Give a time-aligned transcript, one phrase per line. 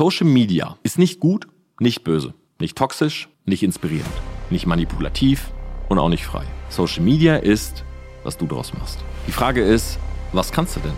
[0.00, 1.46] Social Media ist nicht gut,
[1.78, 4.10] nicht böse, nicht toxisch, nicht inspirierend,
[4.48, 5.52] nicht manipulativ
[5.90, 6.46] und auch nicht frei.
[6.70, 7.84] Social Media ist,
[8.24, 8.98] was du draus machst.
[9.26, 9.98] Die Frage ist,
[10.32, 10.94] was kannst du denn?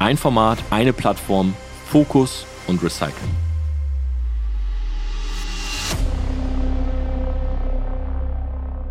[0.00, 1.54] Ein Format, eine Plattform,
[1.86, 3.30] Fokus und Recycling.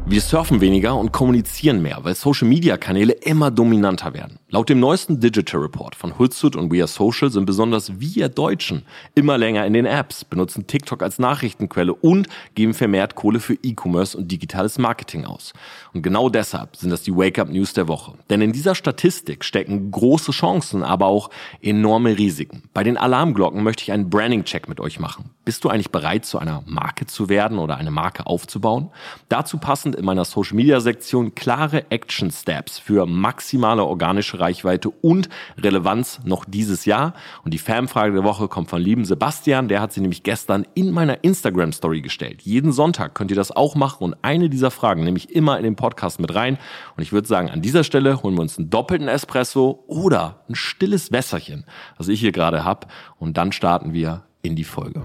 [0.07, 4.39] Wir surfen weniger und kommunizieren mehr, weil Social-Media-Kanäle immer dominanter werden.
[4.53, 8.81] Laut dem neuesten Digital Report von Hootsuite und We Are Social sind besonders wir Deutschen
[9.15, 14.17] immer länger in den Apps, benutzen TikTok als Nachrichtenquelle und geben vermehrt Kohle für E-Commerce
[14.17, 15.53] und digitales Marketing aus.
[15.93, 18.15] Und genau deshalb sind das die Wake-up-News der Woche.
[18.29, 21.29] Denn in dieser Statistik stecken große Chancen, aber auch
[21.61, 22.63] enorme Risiken.
[22.73, 25.29] Bei den Alarmglocken möchte ich einen Branding-Check mit euch machen.
[25.45, 28.89] Bist du eigentlich bereit, zu einer Marke zu werden oder eine Marke aufzubauen?
[29.29, 35.29] Dazu passend in meiner Social Media Sektion klare Action Steps für maximale organische Reichweite und
[35.57, 37.13] Relevanz noch dieses Jahr.
[37.43, 39.67] Und die Fanfrage der Woche kommt von lieben Sebastian.
[39.67, 42.41] Der hat sie nämlich gestern in meiner Instagram Story gestellt.
[42.41, 45.63] Jeden Sonntag könnt ihr das auch machen und eine dieser Fragen nehme ich immer in
[45.63, 46.57] den Podcast mit rein.
[46.97, 50.55] Und ich würde sagen, an dieser Stelle holen wir uns einen doppelten Espresso oder ein
[50.55, 51.65] stilles Wässerchen,
[51.97, 52.87] was ich hier gerade habe.
[53.19, 55.03] Und dann starten wir in die Folge.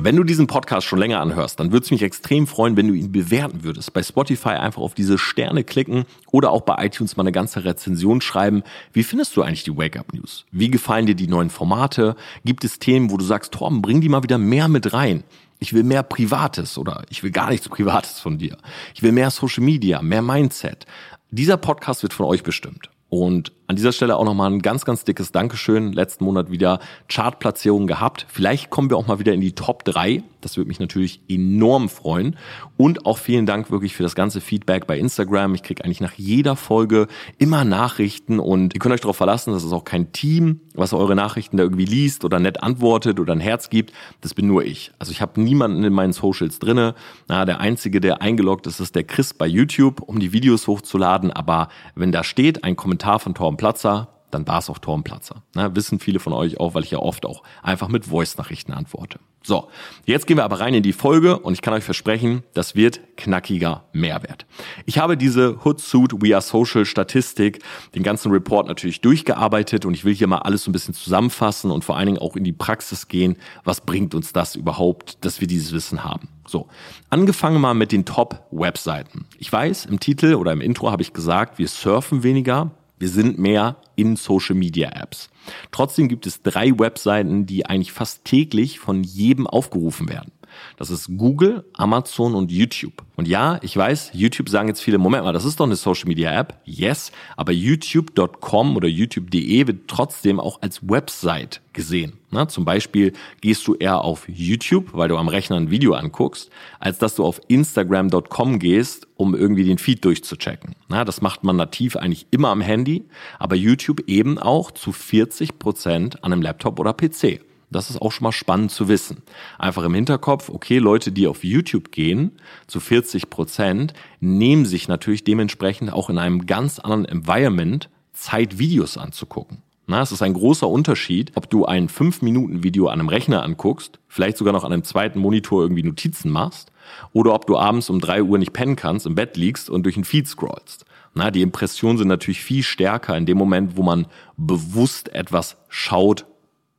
[0.00, 2.94] Wenn du diesen Podcast schon länger anhörst, dann würde es mich extrem freuen, wenn du
[2.94, 3.92] ihn bewerten würdest.
[3.92, 8.20] Bei Spotify einfach auf diese Sterne klicken oder auch bei iTunes mal eine ganze Rezension
[8.20, 8.62] schreiben.
[8.92, 10.44] Wie findest du eigentlich die Wake-up News?
[10.52, 12.14] Wie gefallen dir die neuen Formate?
[12.44, 15.24] Gibt es Themen, wo du sagst, Torben, bring die mal wieder mehr mit rein?
[15.58, 18.56] Ich will mehr Privates oder ich will gar nichts Privates von dir.
[18.94, 20.86] Ich will mehr Social Media, mehr Mindset.
[21.32, 22.88] Dieser Podcast wird von euch bestimmt.
[23.08, 25.92] Und an dieser Stelle auch nochmal ein ganz, ganz dickes Dankeschön.
[25.92, 28.24] Letzten Monat wieder Chartplatzierungen gehabt.
[28.26, 30.22] Vielleicht kommen wir auch mal wieder in die Top 3.
[30.40, 32.36] Das würde mich natürlich enorm freuen.
[32.78, 35.54] Und auch vielen Dank wirklich für das ganze Feedback bei Instagram.
[35.54, 39.64] Ich kriege eigentlich nach jeder Folge immer Nachrichten und ihr könnt euch darauf verlassen, das
[39.64, 43.40] ist auch kein Team, was eure Nachrichten da irgendwie liest oder nett antwortet oder ein
[43.40, 43.92] Herz gibt.
[44.22, 44.92] Das bin nur ich.
[44.98, 46.94] Also ich habe niemanden in meinen Socials drinne.
[47.26, 51.32] Na, der einzige, der eingeloggt ist, ist der Chris bei YouTube, um die Videos hochzuladen.
[51.32, 55.42] Aber wenn da steht ein Kommentar von Torben Platzer, dann war es auch Torbenplatzer.
[55.54, 59.18] Ne, wissen viele von euch auch, weil ich ja oft auch einfach mit Voice-Nachrichten antworte.
[59.42, 59.68] So,
[60.04, 63.00] jetzt gehen wir aber rein in die Folge und ich kann euch versprechen, das wird
[63.16, 64.46] knackiger Mehrwert.
[64.84, 67.62] Ich habe diese Hootsuite We Are Social Statistik,
[67.94, 71.70] den ganzen Report natürlich durchgearbeitet und ich will hier mal alles so ein bisschen zusammenfassen
[71.70, 73.36] und vor allen Dingen auch in die Praxis gehen.
[73.64, 76.28] Was bringt uns das überhaupt, dass wir dieses Wissen haben?
[76.46, 76.66] So,
[77.08, 79.26] angefangen mal mit den Top-Webseiten.
[79.38, 83.38] Ich weiß, im Titel oder im Intro habe ich gesagt, wir surfen weniger, wir sind
[83.38, 85.30] mehr in Social Media Apps.
[85.70, 90.32] Trotzdem gibt es drei Webseiten, die eigentlich fast täglich von jedem aufgerufen werden.
[90.76, 93.02] Das ist Google, Amazon und YouTube.
[93.16, 96.06] Und ja, ich weiß, YouTube sagen jetzt viele, Moment mal, das ist doch eine Social
[96.06, 96.60] Media App.
[96.64, 102.14] Yes, aber youtube.com oder youtube.de wird trotzdem auch als Website gesehen.
[102.30, 106.50] Na, zum Beispiel gehst du eher auf YouTube, weil du am Rechner ein Video anguckst,
[106.78, 110.74] als dass du auf Instagram.com gehst, um irgendwie den Feed durchzuchecken.
[110.88, 113.06] Na, das macht man nativ eigentlich immer am Handy,
[113.38, 117.40] aber YouTube eben auch zu 40 Prozent an einem Laptop oder PC.
[117.70, 119.22] Das ist auch schon mal spannend zu wissen.
[119.58, 125.24] Einfach im Hinterkopf, okay, Leute, die auf YouTube gehen, zu 40 Prozent, nehmen sich natürlich
[125.24, 129.62] dementsprechend auch in einem ganz anderen Environment Zeit, Videos anzugucken.
[129.86, 134.36] Na, es ist ein großer Unterschied, ob du ein 5-Minuten-Video an einem Rechner anguckst, vielleicht
[134.36, 136.72] sogar noch an einem zweiten Monitor irgendwie Notizen machst,
[137.12, 139.94] oder ob du abends um 3 Uhr nicht pennen kannst, im Bett liegst und durch
[139.94, 140.84] den Feed scrollst.
[141.14, 144.06] Na, die Impressionen sind natürlich viel stärker in dem Moment, wo man
[144.36, 146.26] bewusst etwas schaut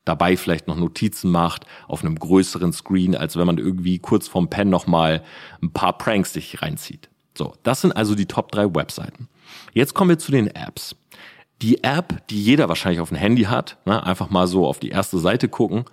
[0.10, 4.50] dabei vielleicht noch Notizen macht auf einem größeren Screen, als wenn man irgendwie kurz vorm
[4.50, 5.24] Pen nochmal
[5.62, 7.10] ein paar Pranks sich reinzieht.
[7.38, 9.30] So, das sind also die Top 3 Webseiten.
[9.72, 10.96] Jetzt kommen wir zu den Apps.
[11.62, 14.90] Die App, die jeder wahrscheinlich auf dem Handy hat, ne, einfach mal so auf die
[14.90, 15.86] erste Seite gucken,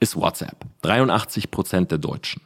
[0.00, 0.64] ist WhatsApp.
[0.82, 2.42] 83 Prozent der Deutschen.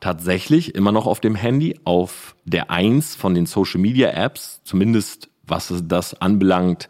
[0.00, 5.28] Tatsächlich immer noch auf dem Handy, auf der eins von den Social Media Apps, zumindest
[5.44, 6.88] was das anbelangt,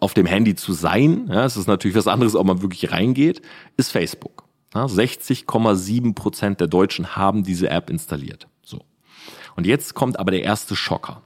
[0.00, 3.42] auf dem Handy zu sein, ja, es ist natürlich was anderes, ob man wirklich reingeht,
[3.76, 4.44] ist Facebook.
[4.74, 8.46] Ja, 60,7 Prozent der Deutschen haben diese App installiert.
[8.62, 8.80] So.
[9.56, 11.22] Und jetzt kommt aber der erste Schocker.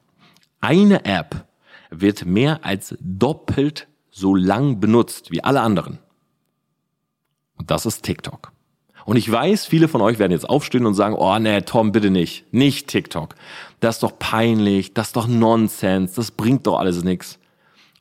[0.61, 1.47] Eine App
[1.91, 5.99] wird mehr als doppelt so lang benutzt wie alle anderen.
[7.57, 8.53] Und das ist TikTok.
[9.05, 12.11] Und ich weiß, viele von euch werden jetzt aufstehen und sagen, oh nee, Tom, bitte
[12.11, 12.53] nicht.
[12.53, 13.35] Nicht TikTok.
[13.81, 17.39] Das ist doch peinlich, das ist doch Nonsens, das bringt doch alles nichts.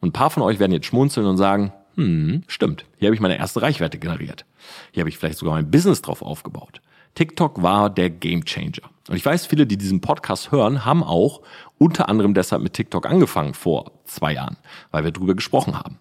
[0.03, 3.21] Und ein paar von euch werden jetzt schmunzeln und sagen, hm, stimmt, hier habe ich
[3.21, 4.45] meine erste Reichweite generiert.
[4.91, 6.81] Hier habe ich vielleicht sogar mein Business drauf aufgebaut.
[7.15, 8.89] TikTok war der Gamechanger.
[9.07, 11.41] Und ich weiß, viele, die diesen Podcast hören, haben auch
[11.77, 14.57] unter anderem deshalb mit TikTok angefangen vor zwei Jahren,
[14.91, 15.99] weil wir drüber gesprochen haben.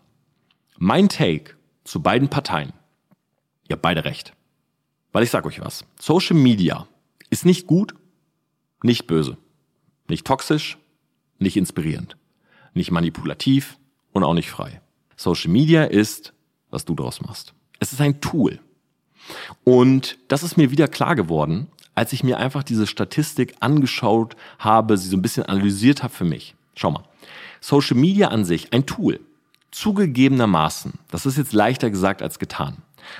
[0.78, 1.54] Mein Take
[1.84, 2.72] zu beiden Parteien.
[3.68, 4.34] Ihr habt beide recht.
[5.12, 5.84] Weil ich sag euch was.
[6.00, 6.88] Social Media
[7.30, 7.94] ist nicht gut,
[8.82, 9.36] nicht böse,
[10.08, 10.76] nicht toxisch,
[11.38, 12.16] nicht inspirierend,
[12.74, 13.78] nicht manipulativ
[14.12, 14.80] und auch nicht frei.
[15.16, 16.32] Social Media ist,
[16.70, 17.54] was du daraus machst.
[17.78, 18.60] Es ist ein Tool.
[19.64, 24.96] Und das ist mir wieder klar geworden, als ich mir einfach diese Statistik angeschaut habe,
[24.96, 26.54] sie so ein bisschen analysiert habe für mich.
[26.74, 27.04] Schau mal.
[27.60, 29.20] Social Media an sich, ein Tool.
[29.70, 32.78] Zugegebenermaßen, das ist jetzt leichter gesagt als getan.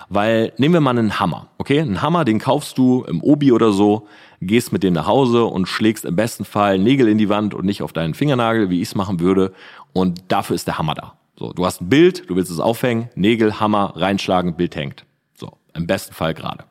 [0.08, 1.80] Weil nehmen wir mal einen Hammer, okay?
[1.80, 4.06] Einen Hammer, den kaufst du im Obi oder so,
[4.40, 7.64] gehst mit dem nach Hause und schlägst im besten Fall Nägel in die Wand und
[7.64, 9.52] nicht auf deinen Fingernagel, wie ich es machen würde.
[9.92, 11.18] Und dafür ist der Hammer da.
[11.38, 15.04] So, du hast ein Bild, du willst es aufhängen, Nägel, Hammer, reinschlagen, Bild hängt.
[15.34, 16.64] So, im besten Fall gerade.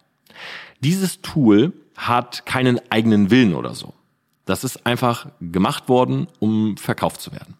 [0.80, 3.94] Dieses Tool hat keinen eigenen Willen oder so.
[4.46, 7.56] Das ist einfach gemacht worden, um verkauft zu werden.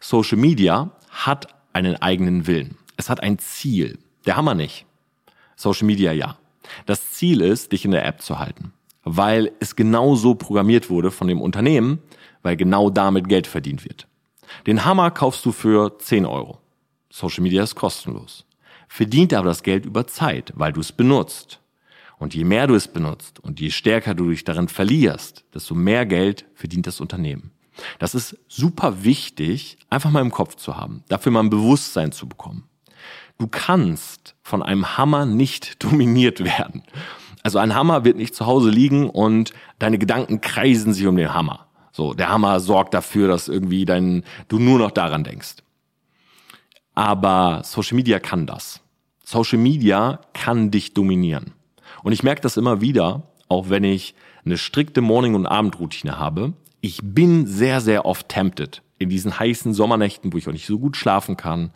[0.00, 2.76] Social Media hat einen eigenen Willen.
[2.96, 3.98] Es hat ein Ziel.
[4.26, 4.84] Der Hammer nicht.
[5.56, 6.36] Social Media ja.
[6.86, 8.72] Das Ziel ist, dich in der App zu halten,
[9.04, 12.00] weil es genau so programmiert wurde von dem Unternehmen,
[12.42, 14.06] weil genau damit Geld verdient wird.
[14.66, 16.58] Den Hammer kaufst du für 10 Euro.
[17.10, 18.44] Social Media ist kostenlos.
[18.88, 21.60] Verdient aber das Geld über Zeit, weil du es benutzt.
[22.18, 26.04] Und je mehr du es benutzt und je stärker du dich darin verlierst, desto mehr
[26.04, 27.52] Geld verdient das Unternehmen.
[28.00, 32.28] Das ist super wichtig, einfach mal im Kopf zu haben, dafür mal ein Bewusstsein zu
[32.28, 32.64] bekommen.
[33.38, 36.82] Du kannst von einem Hammer nicht dominiert werden.
[37.44, 41.32] Also ein Hammer wird nicht zu Hause liegen und deine Gedanken kreisen sich um den
[41.32, 41.67] Hammer.
[41.98, 45.56] So, der Hammer sorgt dafür, dass irgendwie dein, du nur noch daran denkst.
[46.94, 48.80] Aber Social Media kann das.
[49.24, 51.54] Social Media kann dich dominieren.
[52.04, 54.14] Und ich merke das immer wieder, auch wenn ich
[54.44, 56.52] eine strikte Morning- und Abendroutine habe.
[56.80, 60.78] Ich bin sehr, sehr oft tempted in diesen heißen Sommernächten, wo ich auch nicht so
[60.78, 61.72] gut schlafen kann,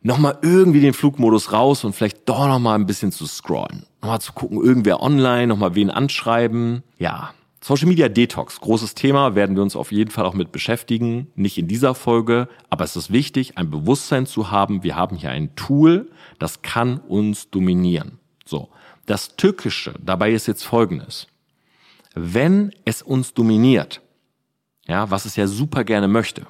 [0.00, 3.84] nochmal irgendwie den Flugmodus raus und vielleicht doch nochmal ein bisschen zu scrollen.
[4.00, 6.82] Nochmal zu gucken, irgendwer online, nochmal wen anschreiben.
[6.96, 7.34] Ja,
[7.66, 11.32] Social Media Detox, großes Thema, werden wir uns auf jeden Fall auch mit beschäftigen.
[11.34, 14.84] Nicht in dieser Folge, aber es ist wichtig, ein Bewusstsein zu haben.
[14.84, 16.08] Wir haben hier ein Tool,
[16.38, 18.20] das kann uns dominieren.
[18.44, 18.68] So.
[19.06, 21.26] Das Tückische dabei ist jetzt folgendes.
[22.14, 24.00] Wenn es uns dominiert,
[24.86, 26.46] ja, was es ja super gerne möchte,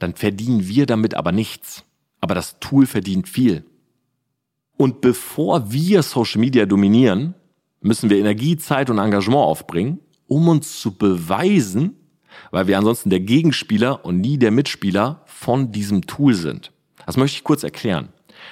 [0.00, 1.84] dann verdienen wir damit aber nichts.
[2.20, 3.64] Aber das Tool verdient viel.
[4.76, 7.36] Und bevor wir Social Media dominieren,
[7.82, 11.96] müssen wir Energie, Zeit und Engagement aufbringen, um uns zu beweisen,
[12.50, 16.72] weil wir ansonsten der Gegenspieler und nie der Mitspieler von diesem Tool sind.
[17.06, 18.08] Das möchte ich kurz erklären.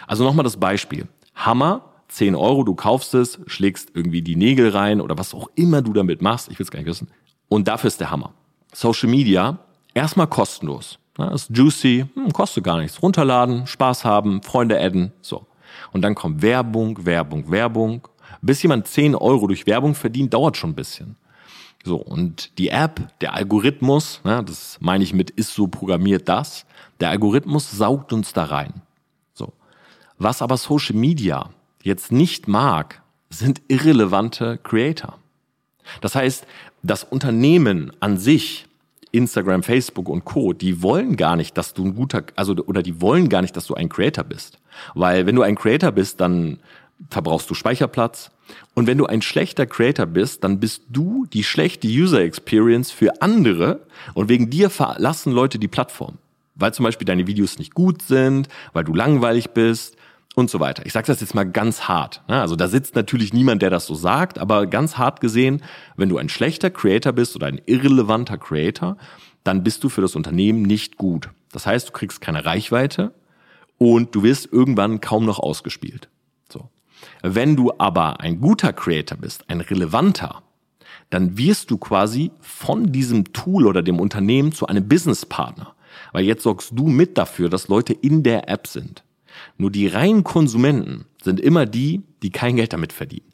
[0.06, 1.08] Also nochmal das Beispiel.
[1.34, 5.82] Hammer 10 Euro, du kaufst es, schlägst irgendwie die Nägel rein oder was auch immer
[5.82, 7.08] du damit machst, ich will es gar nicht wissen.
[7.48, 8.34] Und dafür ist der Hammer.
[8.72, 9.58] Social Media,
[9.94, 10.98] erstmal kostenlos.
[11.14, 13.02] Das ist juicy, hm, kostet gar nichts.
[13.02, 15.46] Runterladen, Spaß haben, Freunde adden, so.
[15.92, 18.08] Und dann kommt Werbung, Werbung, Werbung.
[18.42, 21.16] Bis jemand 10 Euro durch Werbung verdient, dauert schon ein bisschen.
[21.84, 26.66] So, und die App, der Algorithmus, ne, das meine ich mit, ist so programmiert das,
[27.00, 28.82] der Algorithmus saugt uns da rein.
[29.32, 29.52] So.
[30.18, 31.50] Was aber Social Media
[31.82, 35.18] jetzt nicht mag, sind irrelevante Creator.
[36.00, 36.46] Das heißt,
[36.82, 38.66] das Unternehmen an sich,
[39.12, 43.00] Instagram, Facebook und Co., die wollen gar nicht, dass du ein guter, also, oder die
[43.00, 44.58] wollen gar nicht, dass du ein Creator bist.
[44.94, 46.58] Weil wenn du ein Creator bist, dann
[47.08, 48.30] verbrauchst du Speicherplatz.
[48.74, 53.22] Und wenn du ein schlechter Creator bist, dann bist du die schlechte User Experience für
[53.22, 56.18] andere und wegen dir verlassen Leute die Plattform.
[56.56, 59.96] Weil zum Beispiel deine Videos nicht gut sind, weil du langweilig bist,
[60.34, 60.86] und so weiter.
[60.86, 62.22] Ich sage das jetzt mal ganz hart.
[62.28, 62.40] Ne?
[62.40, 65.62] Also da sitzt natürlich niemand, der das so sagt, aber ganz hart gesehen,
[65.96, 68.96] wenn du ein schlechter Creator bist oder ein irrelevanter Creator,
[69.44, 71.30] dann bist du für das Unternehmen nicht gut.
[71.52, 73.12] Das heißt, du kriegst keine Reichweite
[73.78, 76.08] und du wirst irgendwann kaum noch ausgespielt.
[77.22, 80.42] Wenn du aber ein guter Creator bist, ein relevanter,
[81.10, 85.74] dann wirst du quasi von diesem Tool oder dem Unternehmen zu einem Businesspartner.
[86.12, 89.02] Weil jetzt sorgst du mit dafür, dass Leute in der App sind.
[89.58, 93.32] Nur die reinen Konsumenten sind immer die, die kein Geld damit verdienen,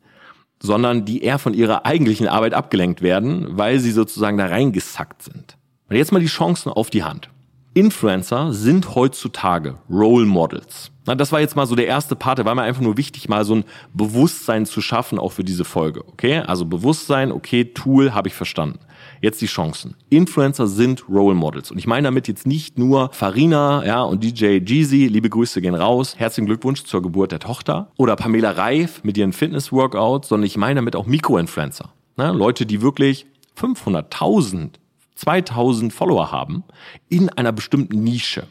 [0.61, 5.57] sondern die eher von ihrer eigentlichen Arbeit abgelenkt werden, weil sie sozusagen da reingesackt sind.
[5.89, 7.31] Und jetzt mal die Chancen auf die Hand.
[7.75, 10.91] Influencer sind heutzutage Role Models.
[11.07, 13.29] Na, das war jetzt mal so der erste Part, der war mir einfach nur wichtig,
[13.29, 16.05] mal so ein Bewusstsein zu schaffen, auch für diese Folge.
[16.09, 16.39] Okay?
[16.41, 18.81] Also Bewusstsein, okay, Tool, habe ich verstanden.
[19.21, 19.95] Jetzt die Chancen.
[20.11, 21.71] Influencer sind Role Models.
[21.71, 25.75] Und ich meine damit jetzt nicht nur Farina, ja, und DJ Jeezy, liebe Grüße gehen
[25.75, 27.93] raus, herzlichen Glückwunsch zur Geburt der Tochter.
[27.97, 31.93] Oder Pamela Reif mit ihren Fitness-Workouts, sondern ich meine damit auch Mikroinfluencer.
[32.17, 32.33] Ne?
[32.33, 33.27] Leute, die wirklich
[33.59, 34.71] 500.000,
[35.15, 36.65] 2000 Follower haben
[37.09, 38.49] in einer bestimmten Nische.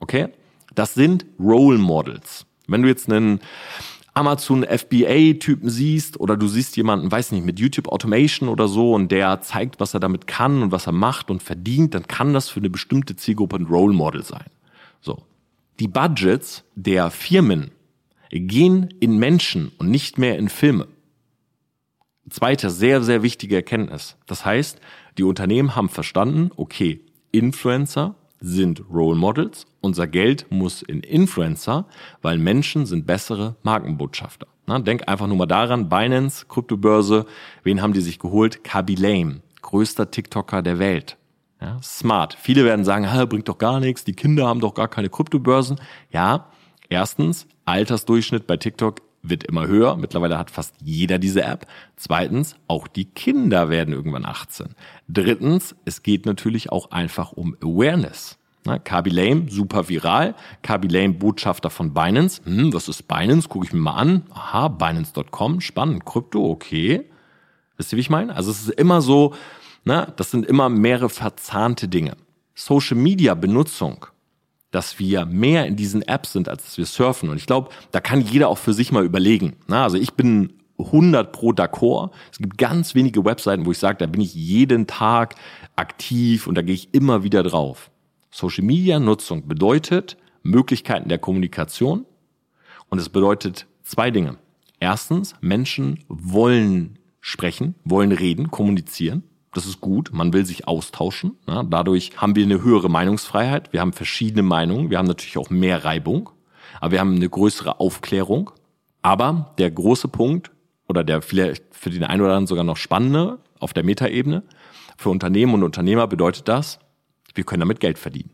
[0.00, 0.28] Okay?
[0.78, 2.46] Das sind Role Models.
[2.68, 3.40] Wenn du jetzt einen
[4.14, 9.10] Amazon FBA-Typen siehst oder du siehst jemanden, weiß nicht, mit YouTube Automation oder so und
[9.10, 12.48] der zeigt, was er damit kann und was er macht und verdient, dann kann das
[12.48, 14.46] für eine bestimmte Zielgruppe ein Role Model sein.
[15.00, 15.24] So.
[15.80, 17.72] Die Budgets der Firmen
[18.30, 20.86] gehen in Menschen und nicht mehr in Filme.
[22.30, 24.16] Zweite sehr, sehr wichtige Erkenntnis.
[24.26, 24.78] Das heißt,
[25.16, 27.00] die Unternehmen haben verstanden, okay,
[27.32, 29.66] Influencer sind Role Models.
[29.80, 31.86] Unser Geld muss in Influencer,
[32.22, 34.46] weil Menschen sind bessere Markenbotschafter.
[34.66, 37.26] Na, denk einfach nur mal daran, Binance, Kryptobörse,
[37.62, 38.64] wen haben die sich geholt?
[38.64, 41.16] Kaby Lame, größter TikToker der Welt.
[41.60, 42.36] Ja, smart.
[42.40, 45.80] Viele werden sagen, bringt doch gar nichts, die Kinder haben doch gar keine Kryptobörsen.
[46.10, 46.50] Ja,
[46.88, 49.96] erstens, Altersdurchschnitt bei TikTok wird immer höher.
[49.96, 51.66] Mittlerweile hat fast jeder diese App.
[51.96, 54.68] Zweitens, auch die Kinder werden irgendwann 18.
[55.08, 58.38] Drittens, es geht natürlich auch einfach um Awareness.
[58.64, 60.34] Na, Kaby Lame, super viral.
[60.62, 62.42] Kaby Lame, Botschafter von Binance.
[62.44, 63.48] Hm, was ist Binance?
[63.48, 64.22] Gucke ich mir mal an.
[64.30, 66.04] Aha, Binance.com, spannend.
[66.04, 67.04] Krypto, okay.
[67.76, 68.34] Wisst ihr, wie ich meine?
[68.34, 69.34] Also es ist immer so,
[69.84, 72.16] na, das sind immer mehrere verzahnte Dinge.
[72.54, 74.06] Social Media Benutzung
[74.70, 77.30] dass wir mehr in diesen Apps sind, als dass wir surfen.
[77.30, 79.56] Und ich glaube, da kann jeder auch für sich mal überlegen.
[79.66, 82.10] Na, also ich bin 100 pro d'accord.
[82.30, 85.34] Es gibt ganz wenige Webseiten, wo ich sage, da bin ich jeden Tag
[85.76, 87.90] aktiv und da gehe ich immer wieder drauf.
[88.30, 92.04] Social Media Nutzung bedeutet Möglichkeiten der Kommunikation
[92.88, 94.36] und es bedeutet zwei Dinge.
[94.80, 99.24] Erstens, Menschen wollen sprechen, wollen reden, kommunizieren.
[99.58, 100.10] Das ist gut.
[100.12, 101.36] Man will sich austauschen.
[101.48, 103.72] Ja, dadurch haben wir eine höhere Meinungsfreiheit.
[103.72, 104.88] Wir haben verschiedene Meinungen.
[104.88, 106.30] Wir haben natürlich auch mehr Reibung.
[106.80, 108.52] Aber wir haben eine größere Aufklärung.
[109.02, 110.52] Aber der große Punkt
[110.86, 114.44] oder der vielleicht für den einen oder anderen sogar noch spannende auf der Metaebene
[114.96, 116.78] für Unternehmen und Unternehmer bedeutet das,
[117.34, 118.30] wir können damit Geld verdienen.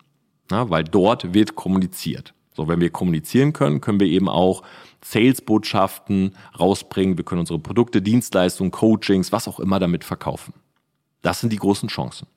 [0.51, 2.35] Ja, weil dort wird kommuniziert.
[2.55, 4.63] So, wenn wir kommunizieren können, können wir eben auch
[5.03, 7.17] Sales-Botschaften rausbringen.
[7.17, 10.53] Wir können unsere Produkte, Dienstleistungen, Coachings, was auch immer damit verkaufen.
[11.25, 12.29] Das sind die großen Chancen.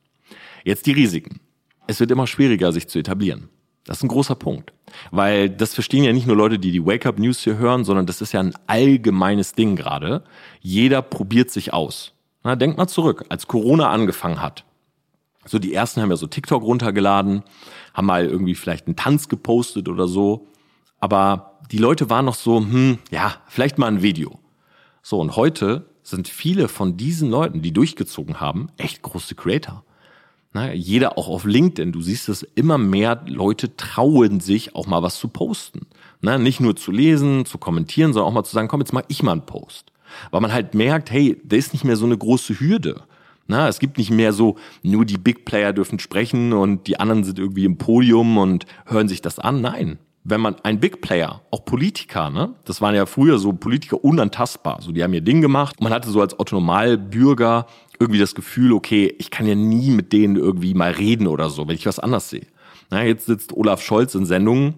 [0.63, 1.41] Jetzt die Risiken.
[1.87, 3.49] Es wird immer schwieriger, sich zu etablieren.
[3.83, 4.71] Das ist ein großer Punkt.
[5.11, 8.31] Weil das verstehen ja nicht nur Leute, die die Wake-up-News hier hören, sondern das ist
[8.31, 10.23] ja ein allgemeines Ding gerade.
[10.61, 12.13] Jeder probiert sich aus.
[12.43, 14.63] Na, denkt mal zurück, als Corona angefangen hat.
[15.45, 17.43] So die ersten haben ja so TikTok runtergeladen,
[17.93, 20.47] haben mal irgendwie vielleicht einen Tanz gepostet oder so.
[20.99, 24.39] Aber die Leute waren noch so, hm, ja, vielleicht mal ein Video.
[25.01, 29.83] So, und heute sind viele von diesen Leuten, die durchgezogen haben, echt große Creator.
[30.53, 35.03] Na, jeder auch auf LinkedIn, du siehst es, immer mehr Leute trauen sich auch mal
[35.03, 35.85] was zu posten.
[36.21, 39.03] Na, nicht nur zu lesen, zu kommentieren, sondern auch mal zu sagen, komm, jetzt mach
[39.09, 39.91] ich mal einen Post.
[40.31, 43.03] Weil man halt merkt, hey, da ist nicht mehr so eine große Hürde.
[43.47, 47.25] Na, es gibt nicht mehr so, nur die Big Player dürfen sprechen und die anderen
[47.25, 49.59] sind irgendwie im Podium und hören sich das an.
[49.61, 49.99] Nein,
[50.29, 54.81] wenn man ein Big Player, auch Politiker, ne, das waren ja früher so Politiker unantastbar,
[54.81, 55.81] so die haben ihr Ding gemacht.
[55.81, 57.65] Man hatte so als Autonomalbürger
[57.97, 61.67] irgendwie das Gefühl, okay, ich kann ja nie mit denen irgendwie mal reden oder so,
[61.67, 62.45] wenn ich was anders sehe.
[62.89, 64.75] Na, jetzt sitzt Olaf Scholz in Sendungen,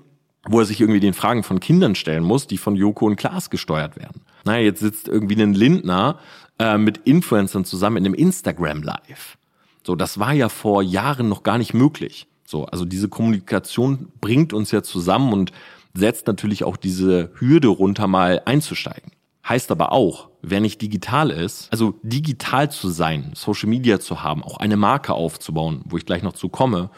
[0.48, 3.50] wo er sich irgendwie den Fragen von Kindern stellen muss, die von Joko und Klaas
[3.50, 4.22] gesteuert werden.
[4.46, 6.20] Na, jetzt sitzt irgendwie ein Lindner
[6.60, 9.38] äh, mit Influencern zusammen in einem Instagram Live.
[9.84, 12.28] So, das war ja vor Jahren noch gar nicht möglich.
[12.50, 15.52] So, also diese Kommunikation bringt uns ja zusammen und
[15.94, 19.12] setzt natürlich auch diese Hürde runter, mal einzusteigen.
[19.48, 24.44] Heißt aber auch, wer nicht digital ist, also digital zu sein, Social Media zu haben,
[24.44, 26.90] auch eine Marke aufzubauen, wo ich gleich noch zu komme,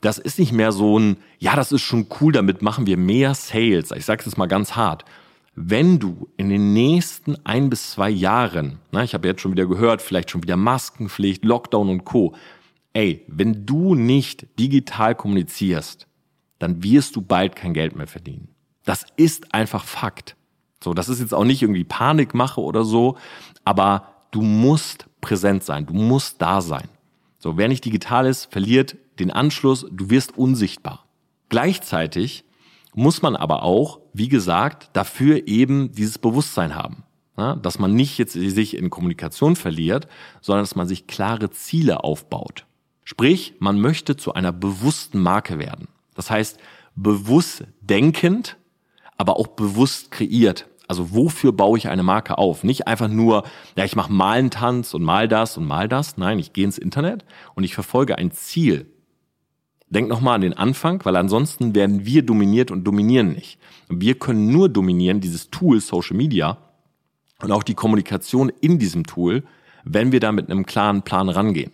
[0.00, 3.34] das ist nicht mehr so ein, ja, das ist schon cool, damit machen wir mehr
[3.34, 3.90] Sales.
[3.90, 5.04] Ich sage es mal ganz hart.
[5.54, 9.66] Wenn du in den nächsten ein bis zwei Jahren, na, ich habe jetzt schon wieder
[9.66, 12.34] gehört, vielleicht schon wieder Maskenpflicht, Lockdown und Co
[12.94, 16.06] ey, wenn du nicht digital kommunizierst,
[16.58, 18.48] dann wirst du bald kein Geld mehr verdienen.
[18.84, 20.36] Das ist einfach Fakt.
[20.82, 23.16] So, das ist jetzt auch nicht irgendwie Panikmache oder so,
[23.64, 26.88] aber du musst präsent sein, du musst da sein.
[27.38, 31.04] So, wer nicht digital ist, verliert den Anschluss, du wirst unsichtbar.
[31.48, 32.44] Gleichzeitig
[32.94, 37.04] muss man aber auch, wie gesagt, dafür eben dieses Bewusstsein haben.
[37.36, 40.06] Ja, dass man nicht jetzt sich in Kommunikation verliert,
[40.40, 42.64] sondern dass man sich klare Ziele aufbaut.
[43.04, 45.88] Sprich, man möchte zu einer bewussten Marke werden.
[46.14, 46.58] Das heißt,
[46.96, 48.56] bewusst denkend,
[49.16, 50.66] aber auch bewusst kreiert.
[50.88, 52.64] Also wofür baue ich eine Marke auf?
[52.64, 53.44] Nicht einfach nur,
[53.76, 56.16] ja, ich mache mal einen Tanz und mal das und mal das.
[56.16, 58.86] Nein, ich gehe ins Internet und ich verfolge ein Ziel.
[59.88, 63.58] Denk nochmal an den Anfang, weil ansonsten werden wir dominiert und dominieren nicht.
[63.88, 66.58] Wir können nur dominieren, dieses Tool Social Media
[67.42, 69.44] und auch die Kommunikation in diesem Tool,
[69.84, 71.72] wenn wir da mit einem klaren Plan rangehen.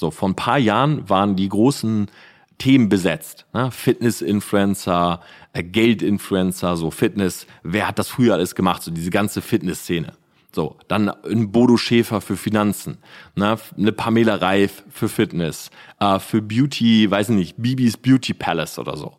[0.00, 2.10] So, vor ein paar Jahren waren die großen
[2.56, 3.44] Themen besetzt.
[3.52, 3.70] Ne?
[3.70, 5.20] Fitness-Influencer,
[5.52, 7.46] äh, Geld-Influencer, so Fitness.
[7.62, 8.82] Wer hat das früher alles gemacht?
[8.82, 10.14] So diese ganze Fitness-Szene.
[10.52, 12.96] So, dann ein Bodo Schäfer für Finanzen,
[13.36, 13.58] ne?
[13.76, 18.96] eine Pamela Reif für Fitness, äh, für Beauty, weiß ich nicht, Bibis Beauty Palace oder
[18.96, 19.18] so.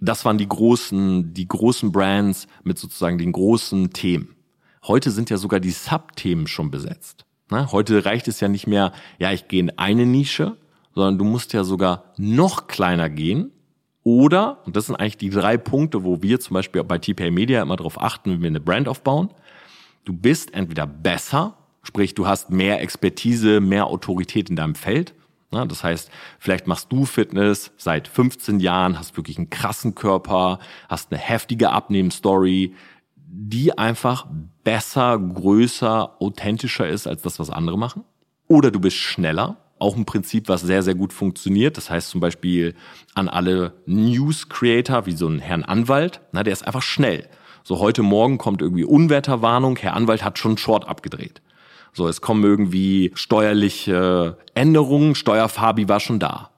[0.00, 4.34] Das waren die großen, die großen Brands mit sozusagen den großen Themen.
[4.82, 7.24] Heute sind ja sogar die Subthemen schon besetzt.
[7.52, 7.70] Ne?
[7.70, 10.56] Heute reicht es ja nicht mehr, ja, ich gehe in eine Nische,
[10.94, 13.52] sondern du musst ja sogar noch kleiner gehen.
[14.04, 17.62] Oder, und das sind eigentlich die drei Punkte, wo wir zum Beispiel bei TPA Media
[17.62, 19.30] immer darauf achten, wenn wir eine Brand aufbauen.
[20.04, 25.14] Du bist entweder besser, sprich du hast mehr Expertise, mehr Autorität in deinem Feld.
[25.52, 30.58] Ja, das heißt, vielleicht machst du Fitness seit 15 Jahren, hast wirklich einen krassen Körper,
[30.88, 32.74] hast eine heftige Abnehmensstory,
[33.34, 34.26] die einfach
[34.62, 38.04] besser, größer, authentischer ist als das, was andere machen.
[38.46, 41.78] Oder du bist schneller, auch ein Prinzip, was sehr, sehr gut funktioniert.
[41.78, 42.74] Das heißt zum Beispiel
[43.14, 47.26] an alle News Creator, wie so ein Herrn Anwalt, na, der ist einfach schnell.
[47.64, 51.40] So heute Morgen kommt irgendwie Unwetterwarnung, Herr Anwalt hat schon Short abgedreht.
[51.94, 56.50] So, es kommen irgendwie steuerliche Änderungen, Steuerfabi war schon da.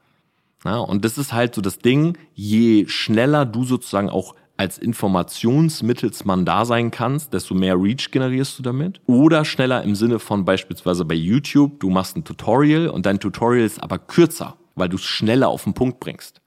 [0.65, 6.45] Ja, und das ist halt so das Ding, je schneller du sozusagen auch als Informationsmittelsmann
[6.45, 9.01] da sein kannst, desto mehr Reach generierst du damit.
[9.07, 13.65] Oder schneller im Sinne von beispielsweise bei YouTube, du machst ein Tutorial und dein Tutorial
[13.65, 16.41] ist aber kürzer, weil du es schneller auf den Punkt bringst.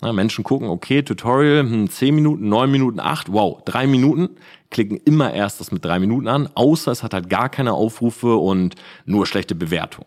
[0.00, 4.30] Na, Menschen gucken, okay, Tutorial, hm, 10 Minuten, 9 Minuten, 8, wow, 3 Minuten,
[4.70, 8.34] klicken immer erst das mit 3 Minuten an, außer es hat halt gar keine Aufrufe
[8.34, 10.04] und nur schlechte Bewertung.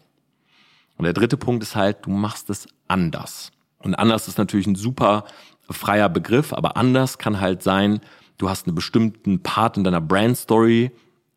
[0.97, 3.51] Und der dritte Punkt ist halt, du machst es anders.
[3.79, 5.25] Und anders ist natürlich ein super
[5.69, 7.99] freier Begriff, aber anders kann halt sein,
[8.37, 10.91] du hast einen bestimmten Part in deiner Brand Story,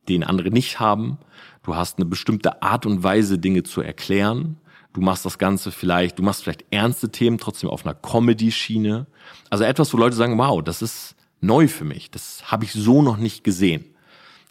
[0.09, 1.19] den andere nicht haben.
[1.63, 4.57] Du hast eine bestimmte Art und Weise, Dinge zu erklären.
[4.95, 9.07] Du machst das Ganze vielleicht, du machst vielleicht ernste Themen trotzdem auf einer Comedy-Schiene.
[9.51, 12.11] Also etwas, wo Leute sagen, wow, das ist neu für mich.
[12.11, 13.85] Das habe ich so noch nicht gesehen.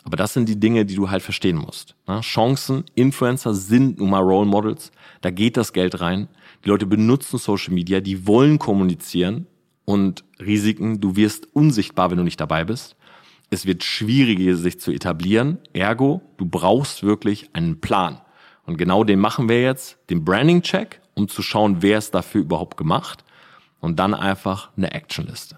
[0.04, 1.96] Aber das sind die Dinge, die du halt verstehen musst.
[2.22, 4.92] Chancen, Influencer sind nun mal Role Models.
[5.20, 6.30] Da geht das Geld rein.
[6.63, 9.48] Die Leute benutzen Social Media, die wollen kommunizieren
[9.88, 11.00] und Risiken.
[11.00, 12.97] Du wirst unsichtbar, wenn du nicht dabei bist.
[13.50, 15.60] Es wird schwieriger, sich zu etablieren.
[15.71, 18.19] Ergo, du brauchst wirklich einen Plan.
[18.65, 22.76] Und genau den machen wir jetzt, den Branding-Check, um zu schauen, wer ist dafür überhaupt
[22.76, 23.23] gemacht.
[23.80, 25.58] Und dann einfach eine Actionliste.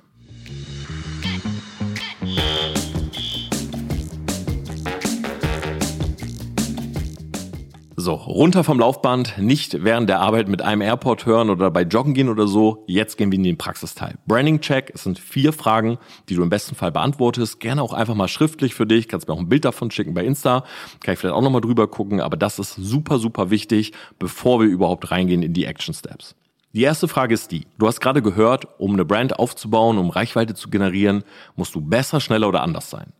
[8.09, 12.15] So, runter vom Laufband, nicht während der Arbeit mit einem Airport hören oder bei Joggen
[12.15, 12.83] gehen oder so.
[12.87, 14.15] Jetzt gehen wir in den Praxisteil.
[14.25, 17.59] Branding Check, es sind vier Fragen, die du im besten Fall beantwortest.
[17.59, 19.09] Gerne auch einfach mal schriftlich für dich.
[19.09, 20.63] Kannst mir auch ein Bild davon schicken bei Insta.
[21.01, 22.19] Kann ich vielleicht auch nochmal drüber gucken.
[22.19, 26.33] Aber das ist super, super wichtig, bevor wir überhaupt reingehen in die Action Steps.
[26.73, 27.67] Die erste Frage ist die.
[27.77, 31.23] Du hast gerade gehört, um eine Brand aufzubauen, um Reichweite zu generieren,
[31.55, 33.13] musst du besser, schneller oder anders sein.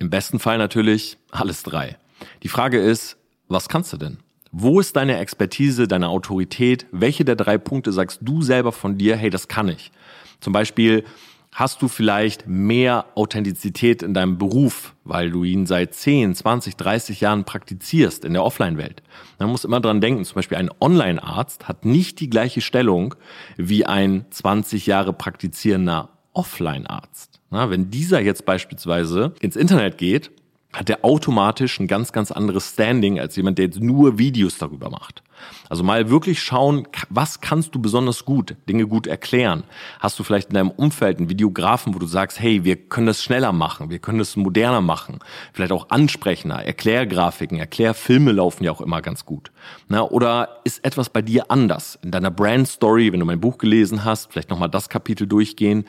[0.00, 1.98] Im besten Fall natürlich alles drei.
[2.42, 3.14] Die Frage ist,
[3.48, 4.18] was kannst du denn?
[4.50, 6.86] Wo ist deine Expertise, deine Autorität?
[6.90, 9.92] Welche der drei Punkte sagst du selber von dir, hey, das kann ich?
[10.40, 11.04] Zum Beispiel,
[11.52, 17.20] hast du vielleicht mehr Authentizität in deinem Beruf, weil du ihn seit 10, 20, 30
[17.20, 19.02] Jahren praktizierst in der Offline-Welt.
[19.38, 23.14] Man muss immer dran denken, zum Beispiel ein Online-Arzt hat nicht die gleiche Stellung
[23.56, 27.40] wie ein 20 Jahre praktizierender Offline-Arzt.
[27.50, 30.30] wenn dieser jetzt beispielsweise ins Internet geht
[30.72, 34.90] hat er automatisch ein ganz, ganz anderes Standing als jemand, der jetzt nur Videos darüber
[34.90, 35.22] macht.
[35.70, 39.64] Also mal wirklich schauen, was kannst du besonders gut, Dinge gut erklären.
[40.00, 43.22] Hast du vielleicht in deinem Umfeld einen Videografen, wo du sagst, hey, wir können das
[43.22, 45.20] schneller machen, wir können das moderner machen,
[45.52, 49.50] vielleicht auch ansprechender, Erklärgrafiken, Erklärfilme laufen ja auch immer ganz gut.
[49.88, 51.98] Na, oder ist etwas bei dir anders?
[52.02, 55.86] In deiner Brand Story, wenn du mein Buch gelesen hast, vielleicht nochmal das Kapitel durchgehen,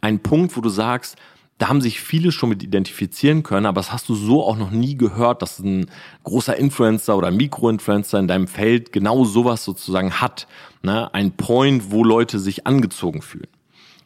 [0.00, 1.16] ein Punkt, wo du sagst,
[1.58, 4.70] da haben sich viele schon mit identifizieren können, aber das hast du so auch noch
[4.70, 5.90] nie gehört, dass ein
[6.22, 10.46] großer Influencer oder Mikroinfluencer in deinem Feld genau sowas sozusagen hat.
[10.82, 11.12] Ne?
[11.12, 13.48] Ein Point, wo Leute sich angezogen fühlen.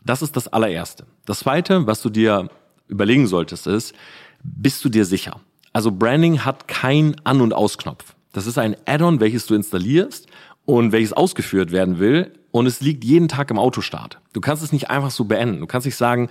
[0.04, 1.06] Das ist das allererste.
[1.26, 2.48] Das zweite, was du dir
[2.88, 3.94] überlegen solltest, ist,
[4.42, 5.40] bist du dir sicher?
[5.74, 8.14] Also Branding hat kein An- und Ausknopf.
[8.32, 10.26] Das ist ein Add-on, welches du installierst
[10.64, 12.32] und welches ausgeführt werden will.
[12.50, 14.20] Und es liegt jeden Tag im Autostart.
[14.32, 15.60] Du kannst es nicht einfach so beenden.
[15.60, 16.28] Du kannst nicht sagen,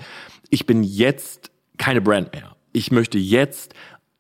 [0.52, 2.56] ich bin jetzt keine Brand mehr.
[2.74, 3.74] Ich möchte jetzt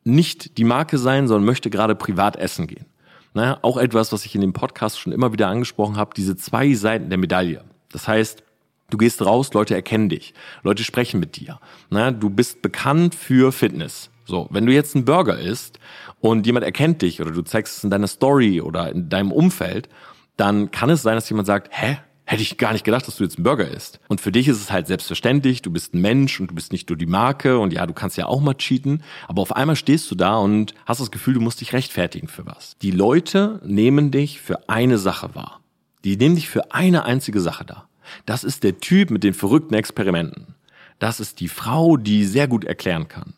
[0.04, 2.88] nicht die Marke sein, sondern möchte gerade privat essen gehen.
[3.34, 6.74] Naja, auch etwas, was ich in dem Podcast schon immer wieder angesprochen habe, diese zwei
[6.74, 7.64] Seiten der Medaille.
[7.92, 8.44] Das heißt,
[8.90, 11.60] du gehst raus, Leute erkennen dich, Leute sprechen mit dir.
[11.90, 14.10] Naja, du bist bekannt für Fitness.
[14.26, 15.80] So, wenn du jetzt einen Burger isst
[16.20, 19.90] und jemand erkennt dich oder du zeigst es in deiner Story oder in deinem Umfeld,
[20.38, 21.98] dann kann es sein, dass jemand sagt, hä,
[22.32, 24.00] hätte ich gar nicht gedacht, dass du jetzt einen Burger isst.
[24.08, 26.88] Und für dich ist es halt selbstverständlich, du bist ein Mensch und du bist nicht
[26.88, 30.10] nur die Marke und ja, du kannst ja auch mal cheaten, aber auf einmal stehst
[30.10, 32.78] du da und hast das Gefühl, du musst dich rechtfertigen für was.
[32.82, 35.60] Die Leute nehmen dich für eine Sache wahr.
[36.06, 37.90] Die nehmen dich für eine einzige Sache da.
[38.26, 40.56] Das ist der Typ mit den verrückten Experimenten.
[41.00, 43.34] Das ist die Frau, die sehr gut erklären kann.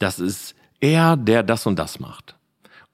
[0.00, 2.34] Das ist er, der das und das macht.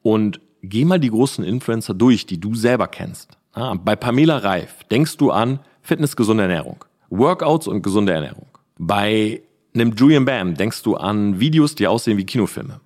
[0.03, 3.38] Und geh mal die großen Influencer durch, die du selber kennst.
[3.59, 8.47] Ah, bei Pamela Reif denkst du an Fitness, gesunde Ernährung, Workouts und gesunde Ernährung.
[8.79, 9.43] Bei
[9.75, 12.81] einem Julian Bam denkst du an Videos, die aussehen wie Kinofilme.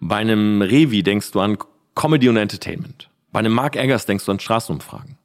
[0.00, 1.58] Bei einem Revi denkst du an
[1.94, 3.10] Comedy und Entertainment.
[3.32, 5.18] Bei einem Mark Eggers denkst du an Straßenumfragen.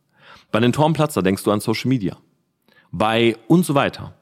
[0.52, 2.18] Bei einem Tormplatzer denkst du an Social Media.
[2.92, 4.16] Bei und so weiter.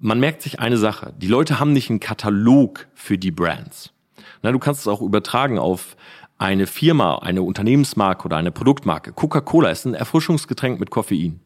[0.00, 1.14] Man merkt sich eine Sache.
[1.18, 3.92] Die Leute haben nicht einen Katalog für die Brands.
[4.42, 5.96] Na, du kannst es auch übertragen auf
[6.38, 9.12] eine Firma, eine Unternehmensmarke oder eine Produktmarke.
[9.12, 11.40] Coca-Cola ist ein Erfrischungsgetränk mit Koffein.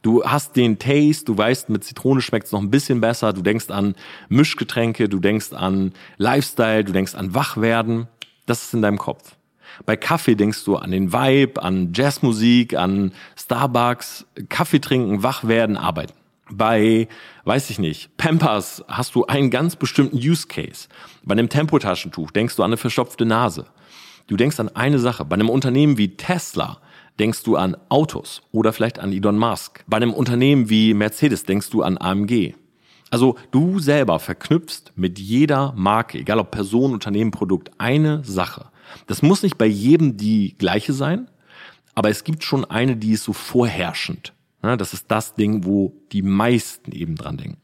[0.00, 3.42] Du hast den Taste, du weißt, mit Zitrone schmeckt es noch ein bisschen besser, du
[3.42, 3.96] denkst an
[4.28, 8.06] Mischgetränke, du denkst an Lifestyle, du denkst an Wachwerden.
[8.46, 9.36] Das ist in deinem Kopf.
[9.84, 15.76] Bei Kaffee denkst du an den Vibe, an Jazzmusik, an Starbucks, Kaffee trinken, wach werden,
[15.76, 16.14] arbeiten.
[16.50, 17.08] Bei,
[17.44, 20.88] weiß ich nicht, Pampers hast du einen ganz bestimmten Use Case.
[21.24, 23.66] Bei einem Tempotaschentuch denkst du an eine verstopfte Nase.
[24.28, 25.24] Du denkst an eine Sache.
[25.24, 26.80] Bei einem Unternehmen wie Tesla
[27.18, 29.82] denkst du an Autos oder vielleicht an Elon Musk.
[29.86, 32.54] Bei einem Unternehmen wie Mercedes denkst du an AMG.
[33.10, 38.66] Also du selber verknüpfst mit jeder Marke, egal ob Person, Unternehmen, Produkt, eine Sache.
[39.06, 41.30] Das muss nicht bei jedem die gleiche sein,
[41.94, 44.34] aber es gibt schon eine, die ist so vorherrschend.
[44.60, 47.62] Das ist das Ding, wo die meisten eben dran denken.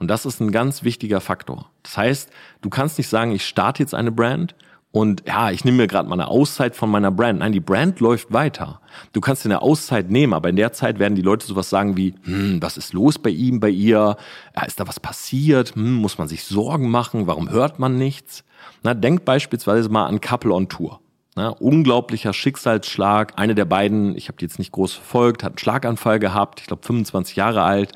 [0.00, 1.70] Und das ist ein ganz wichtiger Faktor.
[1.84, 2.30] Das heißt,
[2.62, 4.56] du kannst nicht sagen, ich starte jetzt eine Brand
[4.92, 7.38] und ja, ich nehme mir gerade mal eine Auszeit von meiner Brand.
[7.38, 8.80] Nein, die Brand läuft weiter.
[9.12, 11.96] Du kannst dir eine Auszeit nehmen, aber in der Zeit werden die Leute sowas sagen
[11.96, 14.16] wie, hm, was ist los bei ihm, bei ihr?
[14.56, 15.76] Ja, ist da was passiert?
[15.76, 17.28] Hm, muss man sich Sorgen machen?
[17.28, 18.42] Warum hört man nichts?
[18.82, 21.00] Na, denk beispielsweise mal an Couple on Tour.
[21.36, 23.34] Na, unglaublicher Schicksalsschlag.
[23.36, 26.66] Eine der beiden, ich habe die jetzt nicht groß verfolgt, hat einen Schlaganfall gehabt, ich
[26.66, 27.92] glaube 25 Jahre alt.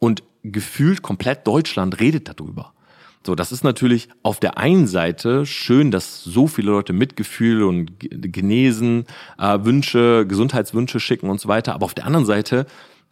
[0.00, 2.72] Und gefühlt komplett Deutschland redet darüber.
[3.24, 7.92] So, das ist natürlich auf der einen Seite schön, dass so viele Leute Mitgefühl und
[8.00, 9.04] Genesen,
[9.38, 11.74] äh, Wünsche, Gesundheitswünsche schicken und so weiter.
[11.74, 12.66] Aber auf der anderen Seite,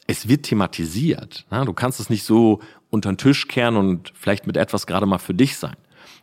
[0.09, 1.46] es wird thematisiert.
[1.51, 1.64] Na?
[1.64, 5.18] Du kannst es nicht so unter den Tisch kehren und vielleicht mit etwas gerade mal
[5.18, 5.77] für dich sein.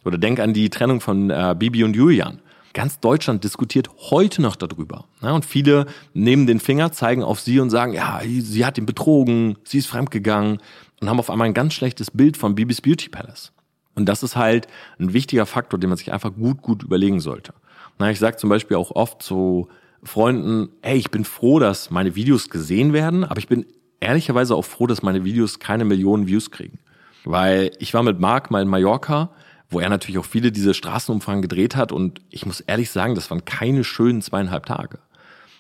[0.04, 2.42] Oder denk an die Trennung von äh, Bibi und Julian.
[2.74, 5.06] Ganz Deutschland diskutiert heute noch darüber.
[5.22, 8.86] Ja, und viele nehmen den Finger, zeigen auf sie und sagen, ja, sie hat ihn
[8.86, 10.60] betrogen, sie ist fremdgegangen
[11.00, 13.52] und haben auf einmal ein ganz schlechtes Bild von Bibis Beauty Palace.
[13.98, 14.68] Und das ist halt
[15.00, 17.54] ein wichtiger Faktor, den man sich einfach gut, gut überlegen sollte.
[17.98, 19.70] Na, ich sage zum Beispiel auch oft zu
[20.04, 23.66] Freunden, hey, ich bin froh, dass meine Videos gesehen werden, aber ich bin
[24.00, 26.78] ehrlicherweise auch froh, dass meine Videos keine Millionen Views kriegen.
[27.26, 29.32] Weil ich war mit Marc mal in Mallorca,
[29.72, 33.32] wo er natürlich auch viele diese Straßenumfragen gedreht hat und ich muss ehrlich sagen, das
[33.32, 35.00] waren keine schönen zweieinhalb Tage.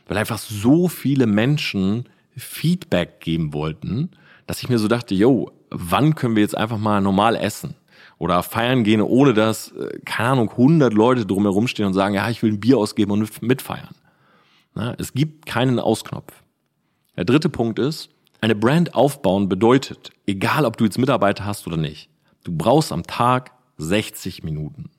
[0.07, 4.11] Weil einfach so viele Menschen Feedback geben wollten,
[4.45, 7.73] dass ich mir so dachte, yo, wann können wir jetzt einfach mal normal essen?
[8.17, 12.29] Oder feiern gehen, ohne dass, äh, keine Ahnung, 100 Leute drumherum stehen und sagen, ja,
[12.29, 13.95] ich will ein Bier ausgeben und mitfeiern.
[14.73, 16.33] Na, es gibt keinen Ausknopf.
[17.15, 18.09] Der dritte Punkt ist,
[18.41, 22.09] eine Brand aufbauen bedeutet, egal ob du jetzt Mitarbeiter hast oder nicht,
[22.43, 24.89] du brauchst am Tag 60 Minuten.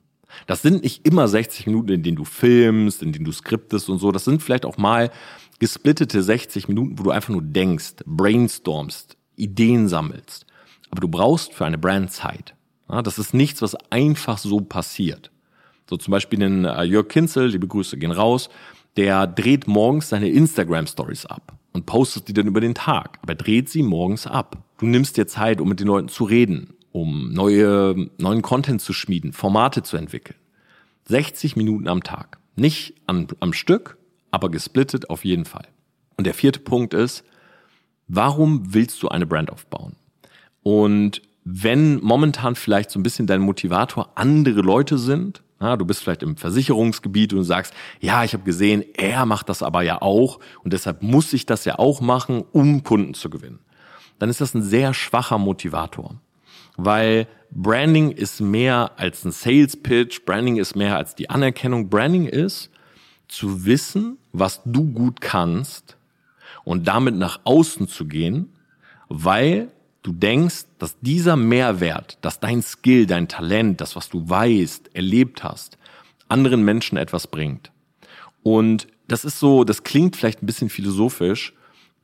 [0.47, 3.99] Das sind nicht immer 60 Minuten, in denen du filmst, in denen du skriptest und
[3.99, 4.11] so.
[4.11, 5.11] Das sind vielleicht auch mal
[5.59, 10.45] gesplittete 60 Minuten, wo du einfach nur denkst, brainstormst, Ideen sammelst.
[10.91, 12.55] Aber du brauchst für eine Brand Zeit.
[12.89, 15.31] Ja, das ist nichts, was einfach so passiert.
[15.89, 18.49] So zum Beispiel den äh, Jörg Kinzel, liebe Grüße gehen raus,
[18.97, 23.19] der dreht morgens seine Instagram-Stories ab und postet die dann über den Tag.
[23.21, 24.57] Aber dreht sie morgens ab.
[24.79, 28.93] Du nimmst dir Zeit, um mit den Leuten zu reden, um neue, neuen Content zu
[28.93, 30.37] schmieden, Formate zu entwickeln.
[31.05, 32.39] 60 Minuten am Tag.
[32.55, 33.97] Nicht am, am Stück,
[34.31, 35.67] aber gesplittet auf jeden Fall.
[36.17, 37.23] Und der vierte Punkt ist,
[38.07, 39.95] warum willst du eine Brand aufbauen?
[40.61, 41.21] Und
[41.51, 46.23] wenn momentan vielleicht so ein bisschen dein Motivator andere Leute sind, ja, du bist vielleicht
[46.23, 50.73] im Versicherungsgebiet und sagst, ja, ich habe gesehen, er macht das aber ja auch und
[50.73, 53.59] deshalb muss ich das ja auch machen, um Kunden zu gewinnen.
[54.19, 56.15] Dann ist das ein sehr schwacher Motivator.
[56.77, 61.89] weil Branding ist mehr als ein Sales Pitch, Branding ist mehr als die Anerkennung.
[61.89, 62.69] Branding ist
[63.27, 65.97] zu wissen, was du gut kannst
[66.63, 68.53] und damit nach außen zu gehen,
[69.07, 69.71] weil
[70.03, 75.43] du denkst, dass dieser Mehrwert, dass dein Skill, dein Talent, das, was du weißt, erlebt
[75.43, 75.77] hast,
[76.27, 77.71] anderen Menschen etwas bringt.
[78.43, 81.53] Und das ist so, das klingt vielleicht ein bisschen philosophisch,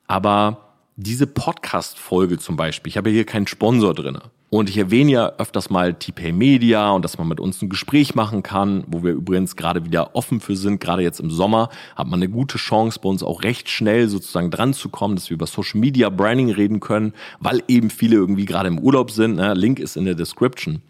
[0.06, 4.30] aber diese Podcast-Folge zum Beispiel, ich habe hier keinen Sponsor drinne.
[4.56, 8.14] Und ich erwähne ja öfters mal TPay Media und dass man mit uns ein Gespräch
[8.14, 10.80] machen kann, wo wir übrigens gerade wieder offen für sind.
[10.80, 14.50] Gerade jetzt im Sommer hat man eine gute Chance, bei uns auch recht schnell sozusagen
[14.50, 18.46] dran zu kommen, dass wir über Social Media Branding reden können, weil eben viele irgendwie
[18.46, 19.36] gerade im Urlaub sind.
[19.36, 19.52] Ne?
[19.52, 20.80] Link ist in der Description.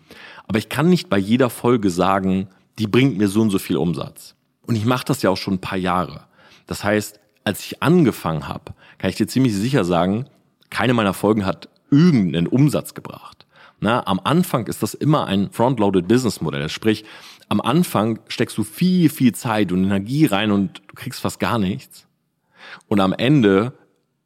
[0.46, 2.46] Aber ich kann nicht bei jeder Folge sagen,
[2.78, 4.36] die bringt mir so und so viel Umsatz.
[4.64, 6.26] Und ich mache das ja auch schon ein paar Jahre.
[6.68, 10.26] Das heißt, als ich angefangen habe, kann ich dir ziemlich sicher sagen,
[10.70, 13.35] keine meiner Folgen hat irgendeinen Umsatz gebracht.
[13.78, 16.68] Na, am Anfang ist das immer ein Front-Loaded Business Modell.
[16.68, 17.04] Sprich,
[17.48, 21.58] am Anfang steckst du viel, viel Zeit und Energie rein und du kriegst fast gar
[21.58, 22.06] nichts.
[22.88, 23.72] Und am Ende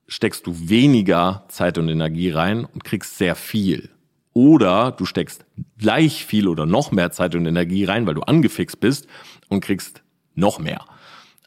[0.06, 3.90] steckst du weniger Zeit und Energie rein und kriegst sehr viel.
[4.32, 5.44] Oder du steckst
[5.78, 9.06] gleich viel oder noch mehr Zeit und Energie rein, weil du angefixt bist
[9.48, 10.02] und kriegst
[10.34, 10.84] noch mehr.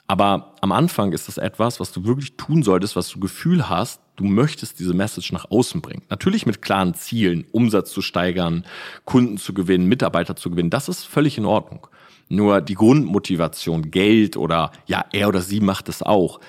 [0.08, 4.02] Aber am Anfang ist das etwas, was du wirklich tun solltest, was du Gefühl hast,
[4.16, 6.04] du möchtest diese Message nach außen bringen.
[6.10, 8.66] Natürlich mit klaren Zielen, Umsatz zu steigern,
[9.06, 10.70] Kunden zu gewinnen, Mitarbeiter zu gewinnen.
[10.70, 11.88] Das ist völlig in Ordnung.
[12.30, 16.40] Nur die Grundmotivation, Geld oder ja, er oder sie macht es auch,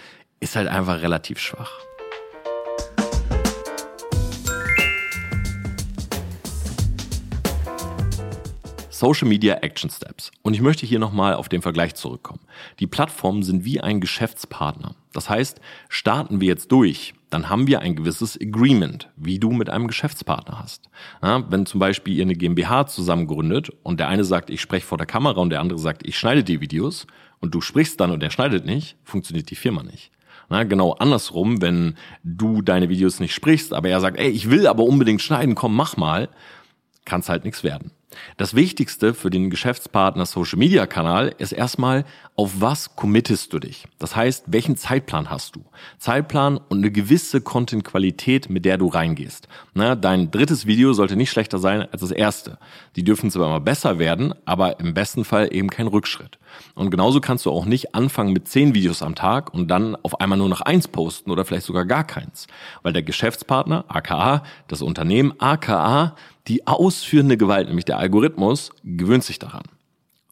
[0.40, 1.72] ist halt einfach relativ schwach.
[9.04, 10.32] Social Media Action Steps.
[10.40, 12.40] Und ich möchte hier nochmal auf den Vergleich zurückkommen.
[12.80, 14.94] Die Plattformen sind wie ein Geschäftspartner.
[15.12, 19.68] Das heißt, starten wir jetzt durch, dann haben wir ein gewisses Agreement, wie du mit
[19.68, 20.88] einem Geschäftspartner hast.
[21.22, 24.86] Ja, wenn zum Beispiel ihr eine GmbH zusammen gründet und der eine sagt, ich spreche
[24.86, 27.06] vor der Kamera und der andere sagt, ich schneide die Videos
[27.40, 30.12] und du sprichst dann und der schneidet nicht, funktioniert die Firma nicht.
[30.48, 34.66] Na, genau andersrum, wenn du deine Videos nicht sprichst, aber er sagt, ey, ich will
[34.66, 36.30] aber unbedingt schneiden, komm, mach mal,
[37.04, 37.90] kann es halt nichts werden.
[38.36, 42.04] Das Wichtigste für den Geschäftspartner Social Media Kanal ist erstmal,
[42.36, 43.86] auf was committest du dich?
[43.98, 45.64] Das heißt, welchen Zeitplan hast du?
[45.98, 49.48] Zeitplan und eine gewisse Content-Qualität, mit der du reingehst.
[49.72, 52.58] Na, dein drittes Video sollte nicht schlechter sein als das erste.
[52.96, 56.38] Die dürfen zwar immer besser werden, aber im besten Fall eben kein Rückschritt.
[56.74, 60.20] Und genauso kannst du auch nicht anfangen mit zehn Videos am Tag und dann auf
[60.20, 62.46] einmal nur noch eins posten oder vielleicht sogar gar keins.
[62.82, 66.16] Weil der Geschäftspartner, aka, das Unternehmen, aka,
[66.48, 69.64] die ausführende Gewalt, nämlich der Algorithmus, gewöhnt sich daran.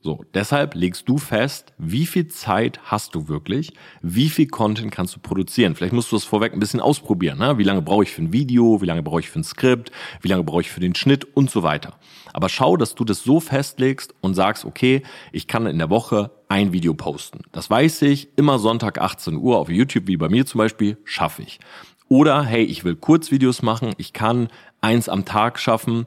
[0.05, 5.15] So, deshalb legst du fest, wie viel Zeit hast du wirklich, wie viel Content kannst
[5.15, 5.77] du produzieren.
[5.77, 7.39] Vielleicht musst du das vorweg ein bisschen ausprobieren.
[7.39, 7.57] Ne?
[7.57, 10.27] Wie lange brauche ich für ein Video, wie lange brauche ich für ein Skript, wie
[10.27, 11.95] lange brauche ich für den Schnitt und so weiter.
[12.33, 16.33] Aber schau, dass du das so festlegst und sagst, okay, ich kann in der Woche
[16.49, 17.43] ein Video posten.
[17.53, 21.43] Das weiß ich, immer Sonntag 18 Uhr auf YouTube, wie bei mir zum Beispiel, schaffe
[21.43, 21.61] ich.
[22.09, 24.49] Oder hey, ich will Kurzvideos machen, ich kann
[24.83, 26.07] eins am Tag schaffen.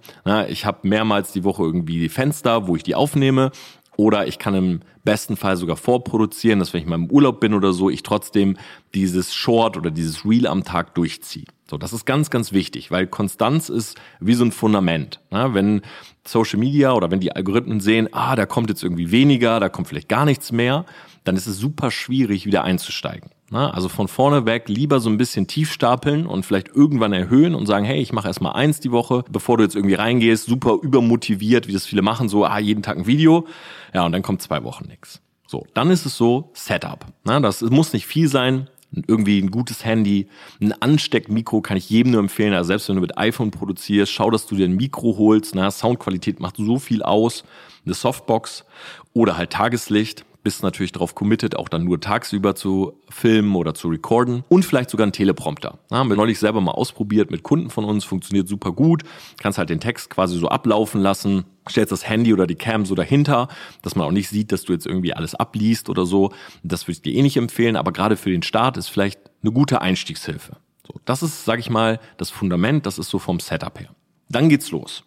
[0.49, 3.51] ich habe mehrmals die Woche irgendwie die Fenster, wo ich die aufnehme
[3.97, 7.53] oder ich kann im besten Fall sogar vorproduzieren, dass wenn ich mal im Urlaub bin
[7.53, 8.57] oder so, ich trotzdem
[8.93, 11.45] dieses Short oder dieses Reel am Tag durchziehe.
[11.69, 15.19] So, das ist ganz, ganz wichtig, weil Konstanz ist wie so ein Fundament.
[15.31, 15.81] Ja, wenn
[16.25, 19.87] Social Media oder wenn die Algorithmen sehen, ah, da kommt jetzt irgendwie weniger, da kommt
[19.87, 20.85] vielleicht gar nichts mehr,
[21.23, 23.29] dann ist es super schwierig, wieder einzusteigen.
[23.51, 27.53] Na, also von vorne weg lieber so ein bisschen tief stapeln und vielleicht irgendwann erhöhen
[27.53, 30.79] und sagen, hey, ich mache erstmal eins die Woche, bevor du jetzt irgendwie reingehst, super
[30.81, 33.45] übermotiviert, wie das viele machen, so, ah, jeden Tag ein Video.
[33.93, 35.21] Ja, und dann kommt zwei Wochen nichts.
[35.47, 37.05] So, dann ist es so, Setup.
[37.23, 38.67] Na, das muss nicht viel sein,
[39.07, 40.27] irgendwie ein gutes Handy,
[40.59, 42.53] ein Ansteckmikro kann ich jedem nur empfehlen.
[42.53, 45.53] Also selbst wenn du mit iPhone produzierst, schau, dass du dir ein Mikro holst.
[45.53, 47.43] Na, Soundqualität macht so viel aus.
[47.85, 48.65] Eine Softbox
[49.13, 53.89] oder halt Tageslicht bist natürlich darauf committed, auch dann nur tagsüber zu filmen oder zu
[53.89, 55.79] recorden und vielleicht sogar einen Teleprompter.
[55.89, 59.01] Da haben wir neulich selber mal ausprobiert mit Kunden von uns, funktioniert super gut.
[59.39, 62.93] Kannst halt den Text quasi so ablaufen lassen, stellst das Handy oder die Cam so
[62.93, 63.47] dahinter,
[63.81, 66.31] dass man auch nicht sieht, dass du jetzt irgendwie alles abliest oder so.
[66.63, 69.51] Das würde ich dir eh nicht empfehlen, aber gerade für den Start ist vielleicht eine
[69.51, 70.57] gute Einstiegshilfe.
[70.85, 73.89] So, das ist, sag ich mal, das Fundament, das ist so vom Setup her.
[74.29, 75.05] Dann geht's los.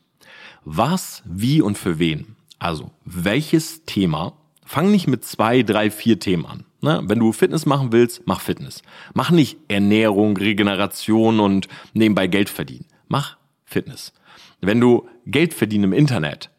[0.65, 2.35] Was, wie und für wen?
[2.59, 4.33] Also, welches Thema
[4.69, 6.65] Fang nicht mit zwei, drei, vier Themen an.
[6.83, 7.01] Ne?
[7.05, 8.83] Wenn du Fitness machen willst, mach Fitness.
[9.15, 12.85] Mach nicht Ernährung, Regeneration und nebenbei Geld verdienen.
[13.09, 14.13] Mach Fitness.
[14.61, 16.51] Wenn du Geld verdienen im Internet,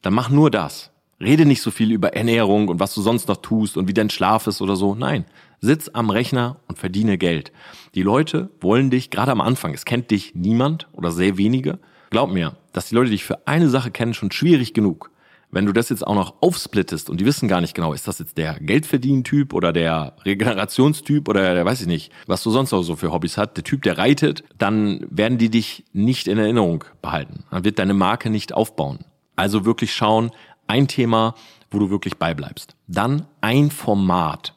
[0.00, 0.92] dann mach nur das.
[1.20, 4.10] Rede nicht so viel über Ernährung und was du sonst noch tust und wie dein
[4.10, 4.94] Schlaf ist oder so.
[4.94, 5.24] Nein,
[5.60, 7.50] sitz am Rechner und verdiene Geld.
[7.96, 12.30] Die Leute wollen dich, gerade am Anfang, es kennt dich niemand oder sehr wenige, Glaub
[12.30, 15.10] mir, dass die Leute dich für eine Sache kennen, schon schwierig genug.
[15.56, 18.18] Wenn du das jetzt auch noch aufsplittest und die wissen gar nicht genau, ist das
[18.18, 22.82] jetzt der Geldverdienen-Typ oder der Regenerationstyp oder der weiß ich nicht, was du sonst auch
[22.82, 26.84] so für Hobbys hat, der Typ, der reitet, dann werden die dich nicht in Erinnerung
[27.00, 27.44] behalten.
[27.50, 29.06] Dann wird deine Marke nicht aufbauen.
[29.34, 30.30] Also wirklich schauen,
[30.66, 31.34] ein Thema,
[31.70, 32.76] wo du wirklich beibleibst.
[32.86, 34.54] Dann ein Format.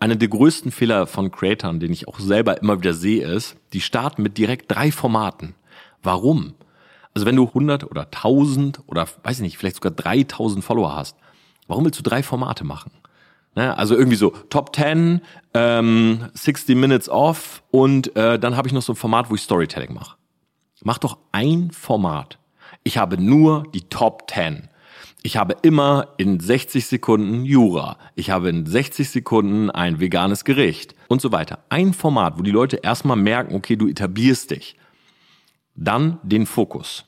[0.00, 3.80] Einer der größten Fehler von Creatoren, den ich auch selber immer wieder sehe, ist, die
[3.80, 5.54] starten mit direkt drei Formaten.
[6.02, 6.52] Warum?
[7.14, 11.16] Also wenn du 100 oder 1000 oder weiß ich nicht, vielleicht sogar 3000 Follower hast,
[11.66, 12.90] warum willst du drei Formate machen?
[13.54, 13.76] Ne?
[13.76, 15.20] Also irgendwie so Top 10,
[15.54, 19.42] ähm, 60 Minutes off und äh, dann habe ich noch so ein Format, wo ich
[19.42, 20.16] Storytelling mache.
[20.82, 22.38] Mach doch ein Format.
[22.82, 24.68] Ich habe nur die Top 10.
[25.22, 27.96] Ich habe immer in 60 Sekunden Jura.
[28.16, 31.60] Ich habe in 60 Sekunden ein veganes Gericht und so weiter.
[31.68, 34.76] Ein Format, wo die Leute erstmal merken, okay, du etablierst dich.
[35.74, 37.04] Dann den Fokus.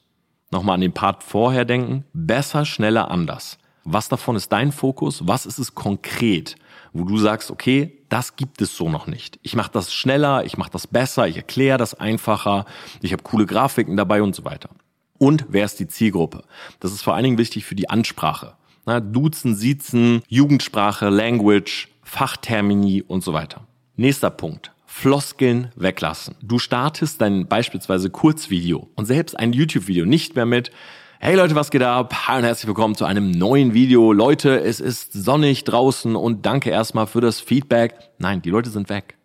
[0.51, 2.05] Nochmal an den Part vorher denken.
[2.13, 3.59] Besser, schneller, anders.
[3.85, 5.27] Was davon ist dein Fokus?
[5.27, 6.57] Was ist es konkret?
[6.93, 9.39] Wo du sagst, okay, das gibt es so noch nicht.
[9.43, 12.65] Ich mache das schneller, ich mache das besser, ich erkläre das einfacher,
[13.03, 14.71] ich habe coole Grafiken dabei und so weiter.
[15.19, 16.45] Und wer ist die Zielgruppe?
[16.81, 18.55] Das ist vor allen Dingen wichtig für die Ansprache.
[18.87, 23.67] Na, Duzen, Siezen, Jugendsprache, Language, Fachtermini und so weiter.
[23.97, 24.74] Nächster Punkt.
[24.97, 26.37] Floskeln weglassen.
[26.41, 30.71] Du startest dein beispielsweise Kurzvideo und selbst ein YouTube-Video nicht mehr mit
[31.19, 32.15] Hey Leute, was geht ab?
[32.29, 34.13] Hi und herzlich willkommen zu einem neuen Video.
[34.13, 37.99] Leute, es ist sonnig draußen und danke erstmal für das Feedback.
[38.19, 39.17] Nein, die Leute sind weg.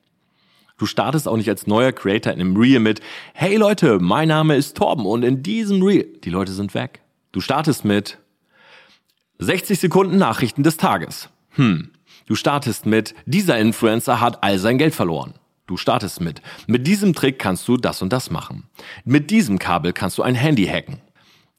[0.79, 2.99] Du startest auch nicht als neuer Creator in einem Reel mit
[3.33, 7.01] Hey Leute, mein Name ist Torben und in diesem Reel, die Leute sind weg.
[7.31, 8.17] Du startest mit
[9.37, 11.29] 60 Sekunden Nachrichten des Tages.
[11.51, 11.91] Hm.
[12.25, 15.35] Du startest mit dieser Influencer hat all sein Geld verloren.
[15.69, 16.41] Du startest mit.
[16.65, 18.67] Mit diesem Trick kannst du das und das machen.
[19.05, 20.99] Mit diesem Kabel kannst du ein Handy hacken.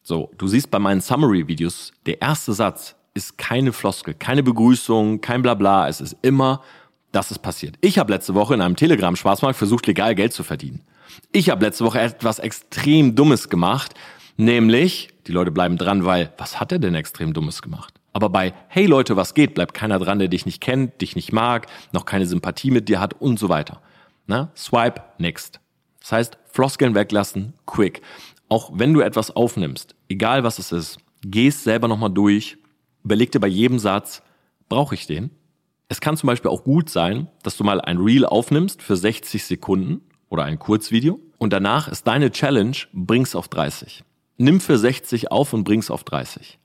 [0.03, 5.43] So, du siehst bei meinen Summary-Videos, der erste Satz ist keine Floskel, keine Begrüßung, kein
[5.43, 5.87] Blabla.
[5.87, 6.61] Es ist immer,
[7.13, 7.77] das ist passiert.
[7.83, 10.81] Ich habe letzte Woche in einem Telegram-Schwarzmarkt versucht, legal Geld zu verdienen.
[11.31, 13.95] Ich habe letzte Woche etwas extrem Dummes gemacht,
[14.37, 17.95] nämlich, die Leute bleiben dran, weil, was hat er denn extrem Dummes gemacht?
[18.13, 21.33] Aber bei Hey Leute, was geht, bleibt keiner dran, der dich nicht kennt, dich nicht
[21.33, 23.81] mag, noch keine Sympathie mit dir hat und so weiter.
[24.31, 24.53] Na?
[24.55, 25.59] Swipe, next.
[25.99, 28.01] Das heißt, Floskeln weglassen, quick.
[28.49, 32.57] Auch wenn du etwas aufnimmst, egal was es ist, gehst selber nochmal durch,
[33.03, 34.23] überleg dir bei jedem Satz,
[34.69, 35.31] brauche ich den?
[35.89, 39.45] Es kann zum Beispiel auch gut sein, dass du mal ein Reel aufnimmst für 60
[39.45, 44.05] Sekunden oder ein Kurzvideo und danach ist deine Challenge, bring's auf 30.
[44.37, 46.61] Nimm für 60 auf und bring's auf 30.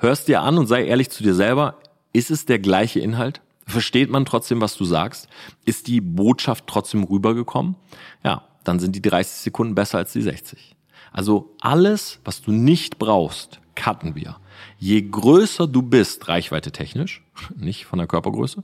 [0.00, 1.78] Hörst dir an und sei ehrlich zu dir selber,
[2.12, 3.40] ist es der gleiche Inhalt?
[3.66, 5.28] Versteht man trotzdem, was du sagst?
[5.64, 7.74] Ist die Botschaft trotzdem rübergekommen?
[8.22, 10.76] Ja, dann sind die 30 Sekunden besser als die 60.
[11.12, 14.36] Also alles, was du nicht brauchst, cutten wir.
[14.78, 17.24] Je größer du bist, reichweite technisch,
[17.56, 18.62] nicht von der Körpergröße,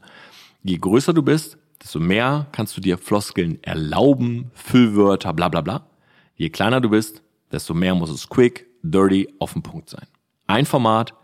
[0.62, 5.86] je größer du bist, desto mehr kannst du dir Floskeln erlauben, Füllwörter, bla bla bla.
[6.36, 10.06] Je kleiner du bist, desto mehr muss es quick, dirty, auf den Punkt sein.
[10.46, 11.14] Ein Format,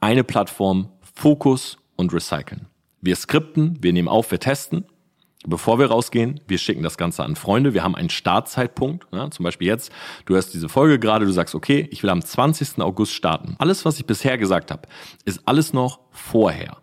[0.00, 2.66] eine Plattform, Fokus und Recyceln.
[3.04, 4.86] Wir skripten, wir nehmen auf, wir testen.
[5.46, 7.74] Bevor wir rausgehen, wir schicken das Ganze an Freunde.
[7.74, 9.06] Wir haben einen Startzeitpunkt.
[9.12, 9.92] Ja, zum Beispiel jetzt,
[10.24, 12.80] du hörst diese Folge gerade, du sagst, okay, ich will am 20.
[12.80, 13.56] August starten.
[13.58, 14.88] Alles, was ich bisher gesagt habe,
[15.26, 16.78] ist alles noch vorher.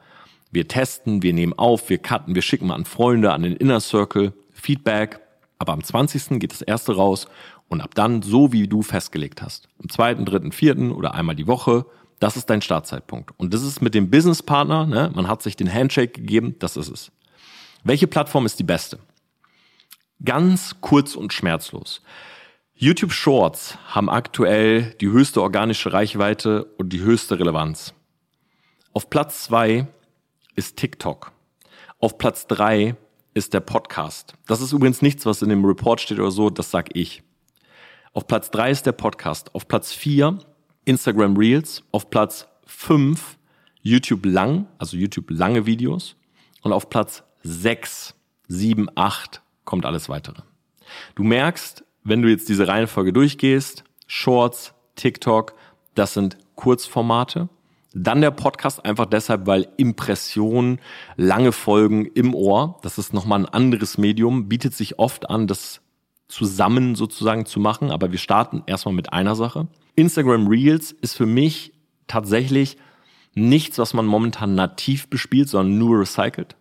[0.52, 3.80] Wir testen, wir nehmen auf, wir cutten, wir schicken mal an Freunde, an den Inner
[3.80, 5.22] Circle, Feedback.
[5.58, 6.40] Aber am 20.
[6.40, 7.26] geht das erste raus
[7.68, 9.70] und ab dann so, wie du festgelegt hast.
[9.82, 11.88] Am zweiten, dritten, vierten oder einmal die Woche
[12.22, 13.32] das ist dein Startzeitpunkt.
[13.38, 15.12] Und das ist mit dem Businesspartner, ne?
[15.14, 17.12] man hat sich den Handshake gegeben, das ist es.
[17.84, 19.00] Welche Plattform ist die beste?
[20.24, 22.04] Ganz kurz und schmerzlos.
[22.76, 27.96] YouTube Shorts haben aktuell die höchste organische Reichweite und die höchste Relevanz.
[28.94, 29.88] Auf Platz zwei
[30.56, 31.32] ist TikTok.
[31.98, 32.96] Auf Platz drei
[33.34, 34.36] ist der Podcast.
[34.46, 37.24] Das ist übrigens nichts, was in dem Report steht oder so, das sag ich.
[38.14, 39.56] Auf Platz drei ist der Podcast.
[39.56, 40.38] Auf Platz vier
[40.86, 43.38] Instagram Reels, auf Platz 5
[43.82, 46.16] YouTube lang, also YouTube lange Videos
[46.62, 48.16] und auf Platz 6,
[48.48, 50.42] 7, 8 kommt alles weitere.
[51.16, 55.56] Du merkst, wenn du jetzt diese Reihenfolge durchgehst, Shorts, TikTok,
[55.96, 57.50] das sind Kurzformate.
[57.94, 60.80] Dann der Podcast einfach deshalb, weil Impressionen,
[61.18, 65.82] lange Folgen im Ohr, das ist nochmal ein anderes Medium, bietet sich oft an, das
[66.28, 69.68] zusammen sozusagen zu machen, aber wir starten erstmal mit einer Sache.
[69.96, 71.74] Instagram Reels ist für mich
[72.08, 72.78] tatsächlich
[73.34, 76.56] nichts, was man momentan nativ bespielt, sondern nur recycelt.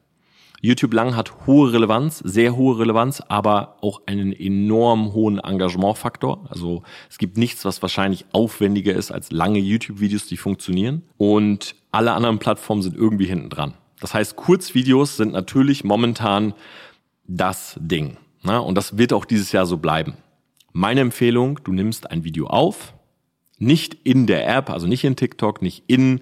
[0.62, 6.46] YouTube lang hat hohe Relevanz, sehr hohe Relevanz, aber auch einen enorm hohen Engagementfaktor.
[6.50, 11.02] Also es gibt nichts, was wahrscheinlich aufwendiger ist als lange YouTube-Videos, die funktionieren.
[11.16, 13.74] Und alle anderen Plattformen sind irgendwie hinten dran.
[14.00, 16.52] Das heißt, Kurzvideos sind natürlich momentan
[17.26, 18.18] das Ding.
[18.42, 20.14] Na, und das wird auch dieses Jahr so bleiben.
[20.72, 22.94] Meine Empfehlung, du nimmst ein Video auf,
[23.60, 26.20] nicht in der App, also nicht in TikTok, nicht in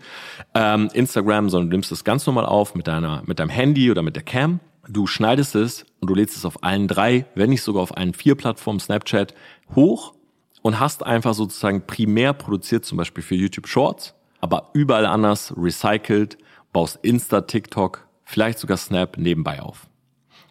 [0.55, 4.03] ähm, Instagram, sondern du nimmst es ganz normal auf mit deiner, mit deinem Handy oder
[4.03, 4.61] mit der Cam.
[4.89, 8.13] Du schneidest es und du lädst es auf allen drei, wenn nicht sogar auf allen
[8.13, 9.35] vier Plattformen Snapchat
[9.75, 10.15] hoch
[10.63, 16.39] und hast einfach sozusagen primär produziert, zum Beispiel für YouTube Shorts, aber überall anders recycelt,
[16.73, 19.87] baust Insta, TikTok, vielleicht sogar Snap nebenbei auf.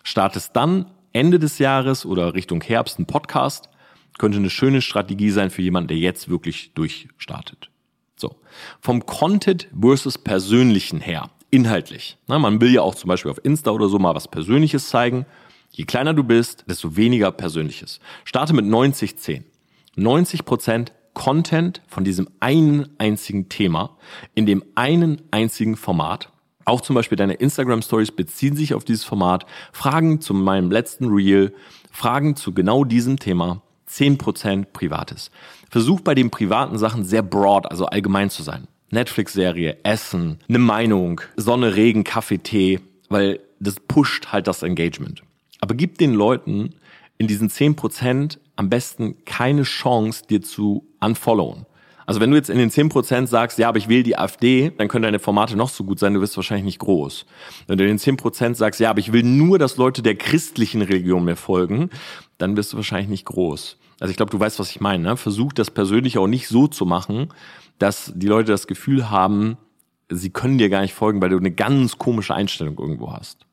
[0.03, 3.69] Startest dann Ende des Jahres oder Richtung Herbst einen Podcast
[4.17, 7.69] könnte eine schöne Strategie sein für jemanden, der jetzt wirklich durchstartet.
[8.15, 8.35] So.
[8.81, 12.17] Vom Content versus Persönlichen her, inhaltlich.
[12.27, 15.25] Na, man will ja auch zum Beispiel auf Insta oder so mal was Persönliches zeigen.
[15.71, 17.99] Je kleiner du bist, desto weniger Persönliches.
[18.23, 19.43] Starte mit 90-10.
[19.95, 23.97] 90 Prozent Content von diesem einen einzigen Thema
[24.35, 26.31] in dem einen einzigen Format.
[26.65, 29.45] Auch zum Beispiel deine Instagram Stories beziehen sich auf dieses Format.
[29.71, 31.53] Fragen zu meinem letzten Reel,
[31.91, 35.31] Fragen zu genau diesem Thema 10% Privates.
[35.69, 38.67] Versuch bei den privaten Sachen sehr broad, also allgemein zu sein.
[38.89, 42.79] Netflix-Serie, Essen, eine Meinung, Sonne, Regen, Kaffee, Tee,
[43.09, 45.23] weil das pusht halt das Engagement.
[45.59, 46.75] Aber gib den Leuten
[47.17, 51.65] in diesen 10% am besten keine Chance, dir zu unfollowen.
[52.07, 54.87] Also wenn du jetzt in den 10% sagst, ja, aber ich wähle die AfD, dann
[54.87, 57.25] können deine Formate noch so gut sein, du wirst wahrscheinlich nicht groß.
[57.67, 60.81] Wenn du in den 10% sagst, ja, aber ich will nur, dass Leute der christlichen
[60.81, 61.89] Religion mir folgen,
[62.37, 63.77] dann wirst du wahrscheinlich nicht groß.
[63.99, 65.03] Also ich glaube, du weißt, was ich meine.
[65.03, 65.17] Ne?
[65.17, 67.27] Versuch das persönlich auch nicht so zu machen,
[67.77, 69.57] dass die Leute das Gefühl haben,
[70.07, 73.45] sie können dir gar nicht folgen, weil du eine ganz komische Einstellung irgendwo hast.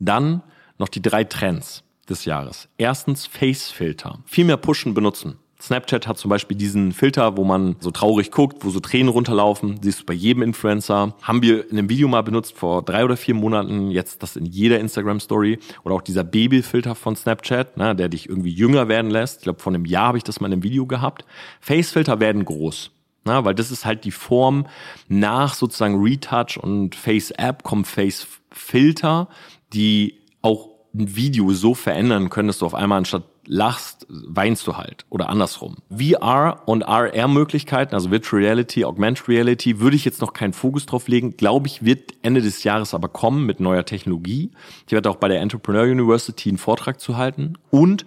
[0.00, 0.42] Dann
[0.78, 2.68] noch die drei Trends des Jahres.
[2.76, 4.18] Erstens Face-Filter.
[4.24, 5.36] Viel mehr pushen, benutzen.
[5.60, 9.78] Snapchat hat zum Beispiel diesen Filter, wo man so traurig guckt, wo so Tränen runterlaufen.
[9.82, 11.14] Siehst du bei jedem Influencer.
[11.22, 13.90] Haben wir in einem Video mal benutzt vor drei oder vier Monaten.
[13.90, 15.58] Jetzt das in jeder Instagram-Story.
[15.84, 19.38] Oder auch dieser Babyfilter von Snapchat, ne, der dich irgendwie jünger werden lässt.
[19.38, 21.24] Ich glaube, vor einem Jahr habe ich das mal in einem Video gehabt.
[21.60, 22.90] Face-Filter werden groß.
[23.24, 24.66] Na, weil das ist halt die Form
[25.08, 29.28] nach sozusagen Retouch und Face App kommen Face Filter,
[29.74, 34.76] die auch ein Video so verändern können, dass du auf einmal anstatt lachst, weinst du
[34.76, 35.78] halt oder andersrum.
[35.90, 41.08] VR und AR-Möglichkeiten, also Virtual Reality, Augmented Reality, würde ich jetzt noch keinen Fokus drauf
[41.08, 41.36] legen.
[41.36, 44.52] Glaube ich, wird Ende des Jahres aber kommen mit neuer Technologie.
[44.86, 47.54] Ich werde auch bei der Entrepreneur University einen Vortrag zu halten.
[47.70, 48.06] Und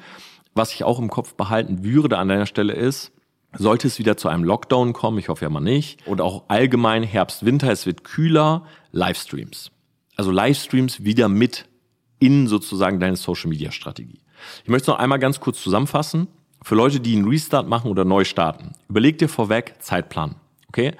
[0.56, 3.12] was ich auch im Kopf behalten würde an deiner Stelle ist,
[3.58, 7.04] sollte es wieder zu einem Lockdown kommen, ich hoffe ja mal nicht, und auch allgemein
[7.04, 9.72] Herbst, Winter, es wird kühler, Livestreams.
[10.16, 11.66] Also Livestreams wieder mit
[12.20, 14.23] in sozusagen deine Social Media Strategie.
[14.64, 16.28] Ich möchte es noch einmal ganz kurz zusammenfassen.
[16.64, 20.36] Für Leute, die einen Restart machen oder neu starten, überleg dir vorweg Zeitplan.
[20.70, 20.94] Okay?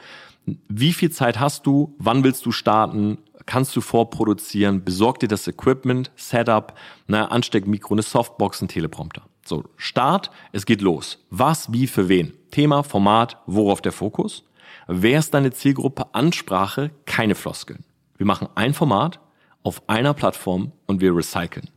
[0.68, 1.96] Wie viel Zeit hast du?
[2.00, 3.18] Wann willst du starten?
[3.46, 4.84] Kannst du vorproduzieren?
[4.84, 6.74] Besorg dir das Equipment, Setup,
[7.08, 9.24] ne, Ansteckmikro, eine Softbox, ein Teleprompter.
[9.46, 11.20] So, Start, es geht los.
[11.30, 12.34] Was, wie, für wen?
[12.52, 14.44] Thema, Format, worauf der Fokus?
[14.88, 16.14] Wer ist deine Zielgruppe?
[16.14, 17.84] Ansprache, keine Floskeln.
[18.18, 19.20] Wir machen ein Format
[19.64, 21.70] auf einer Plattform und wir recyceln.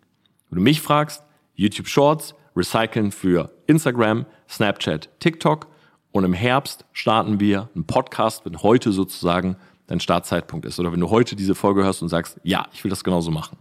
[0.50, 1.24] Wenn du mich fragst,
[1.56, 5.66] YouTube Shorts, recyceln für Instagram, Snapchat, TikTok.
[6.12, 10.78] Und im Herbst starten wir einen Podcast, wenn heute sozusagen dein Startzeitpunkt ist.
[10.78, 13.58] Oder wenn du heute diese Folge hörst und sagst, ja, ich will das genauso machen.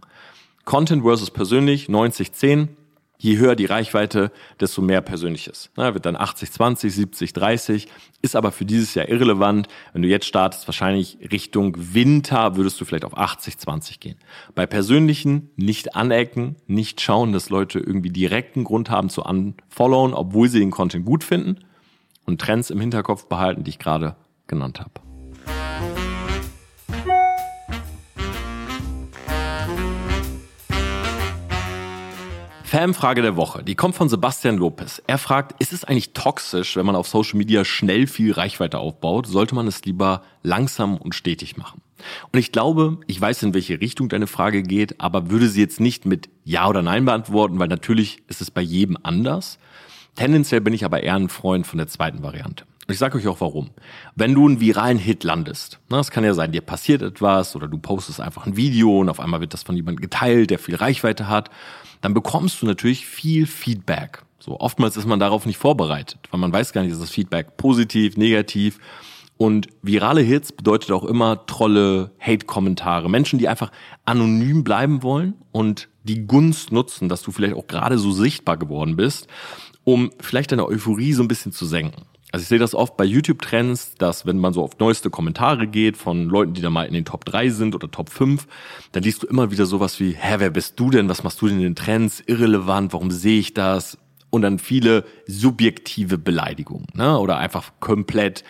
[0.64, 2.68] Content versus persönlich 90-10
[3.18, 5.70] je höher die Reichweite, desto mehr Persönliches.
[5.76, 7.88] Na, wird dann 80, 20, 70, 30,
[8.22, 9.68] ist aber für dieses Jahr irrelevant.
[9.92, 14.16] Wenn du jetzt startest, wahrscheinlich Richtung Winter, würdest du vielleicht auf 80, 20 gehen.
[14.54, 20.48] Bei Persönlichen nicht anecken, nicht schauen, dass Leute irgendwie direkten Grund haben zu unfollowen, obwohl
[20.48, 21.58] sie den Content gut finden
[22.24, 25.05] und Trends im Hinterkopf behalten, die ich gerade genannt habe.
[32.76, 35.02] Fanfrage der Woche, die kommt von Sebastian Lopez.
[35.06, 39.26] Er fragt, ist es eigentlich toxisch, wenn man auf Social Media schnell viel Reichweite aufbaut?
[39.26, 41.80] Sollte man es lieber langsam und stetig machen?
[42.32, 45.80] Und ich glaube, ich weiß, in welche Richtung deine Frage geht, aber würde sie jetzt
[45.80, 49.58] nicht mit Ja oder Nein beantworten, weil natürlich ist es bei jedem anders.
[50.14, 52.66] Tendenziell bin ich aber eher ein Freund von der zweiten Variante.
[52.88, 53.70] Ich sage euch auch warum.
[54.14, 57.66] Wenn du einen viralen Hit landest, ne, das kann ja sein, dir passiert etwas oder
[57.66, 60.76] du postest einfach ein Video und auf einmal wird das von jemandem geteilt, der viel
[60.76, 61.50] Reichweite hat
[62.00, 64.22] dann bekommst du natürlich viel Feedback.
[64.38, 67.56] So oftmals ist man darauf nicht vorbereitet, weil man weiß gar nicht, ist das Feedback
[67.56, 68.78] positiv, negativ.
[69.38, 73.70] Und virale Hits bedeutet auch immer Trolle, Hate-Kommentare, Menschen, die einfach
[74.04, 78.96] anonym bleiben wollen und die Gunst nutzen, dass du vielleicht auch gerade so sichtbar geworden
[78.96, 79.26] bist,
[79.84, 82.02] um vielleicht deine Euphorie so ein bisschen zu senken.
[82.32, 85.96] Also ich sehe das oft bei YouTube-Trends, dass wenn man so auf neueste Kommentare geht
[85.96, 88.46] von Leuten, die da mal in den Top 3 sind oder Top 5,
[88.92, 91.08] dann liest du immer wieder sowas wie, hä, wer bist du denn?
[91.08, 92.22] Was machst du denn in den Trends?
[92.26, 93.98] Irrelevant, warum sehe ich das?
[94.30, 97.16] Und dann viele subjektive Beleidigungen, ne?
[97.18, 98.42] Oder einfach komplett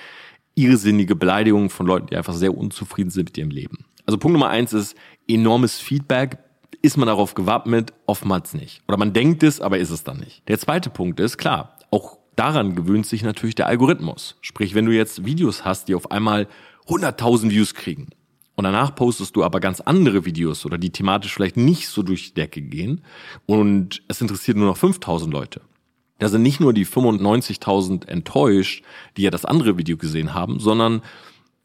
[0.55, 3.85] irrsinnige Beleidigungen von Leuten, die einfach sehr unzufrieden sind mit ihrem Leben.
[4.07, 4.97] Also Punkt Nummer eins ist
[5.29, 6.39] enormes Feedback.
[6.83, 7.93] Ist man darauf gewappnet?
[8.07, 8.83] Oftmals nicht.
[8.89, 10.49] Oder man denkt es, aber ist es dann nicht.
[10.49, 14.37] Der zweite Punkt ist, klar, auch daran gewöhnt sich natürlich der Algorithmus.
[14.41, 16.47] Sprich, wenn du jetzt Videos hast, die auf einmal
[16.87, 18.09] 100.000 Views kriegen
[18.55, 22.29] und danach postest du aber ganz andere Videos oder die thematisch vielleicht nicht so durch
[22.29, 23.03] die Decke gehen
[23.47, 25.61] und es interessiert nur noch 5.000 Leute,
[26.19, 28.85] da sind nicht nur die 95.000 enttäuscht,
[29.17, 31.03] die ja das andere Video gesehen haben, sondern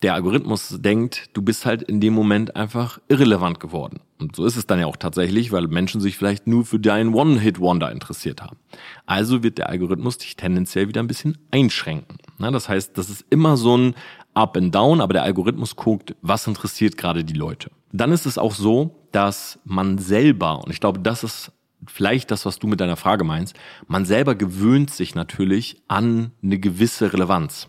[0.02, 4.00] der Algorithmus denkt, du bist halt in dem Moment einfach irrelevant geworden.
[4.20, 7.14] Und so ist es dann ja auch tatsächlich, weil Menschen sich vielleicht nur für deinen
[7.14, 8.58] One-Hit-Wonder interessiert haben.
[9.06, 12.18] Also wird der Algorithmus dich tendenziell wieder ein bisschen einschränken.
[12.40, 13.96] das heißt, das ist immer so ein
[14.34, 17.70] Up and Down, aber der Algorithmus guckt, was interessiert gerade die Leute.
[17.92, 21.52] Dann ist es auch so, dass man selber, und ich glaube, das ist
[21.86, 23.56] vielleicht das, was du mit deiner Frage meinst,
[23.88, 27.68] man selber gewöhnt sich natürlich an eine gewisse Relevanz.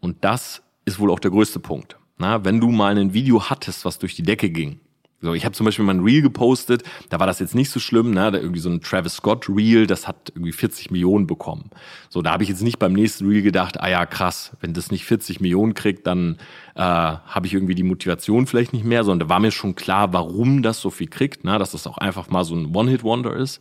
[0.00, 1.96] Und das ist wohl auch der größte Punkt.
[2.18, 4.80] Na, wenn du mal ein Video hattest, was durch die Decke ging,
[5.24, 7.78] so, ich habe zum Beispiel mal ein Reel gepostet, da war das jetzt nicht so
[7.78, 8.32] schlimm, ne?
[8.32, 11.70] Da irgendwie so ein Travis Scott Reel, das hat irgendwie 40 Millionen bekommen.
[12.10, 14.90] So, da habe ich jetzt nicht beim nächsten Reel gedacht, ah ja, krass, wenn das
[14.90, 16.38] nicht 40 Millionen kriegt, dann
[16.74, 20.12] äh, habe ich irgendwie die Motivation vielleicht nicht mehr, sondern da war mir schon klar,
[20.12, 21.56] warum das so viel kriegt, ne?
[21.56, 23.60] dass das auch einfach mal so ein One-Hit-Wonder ist.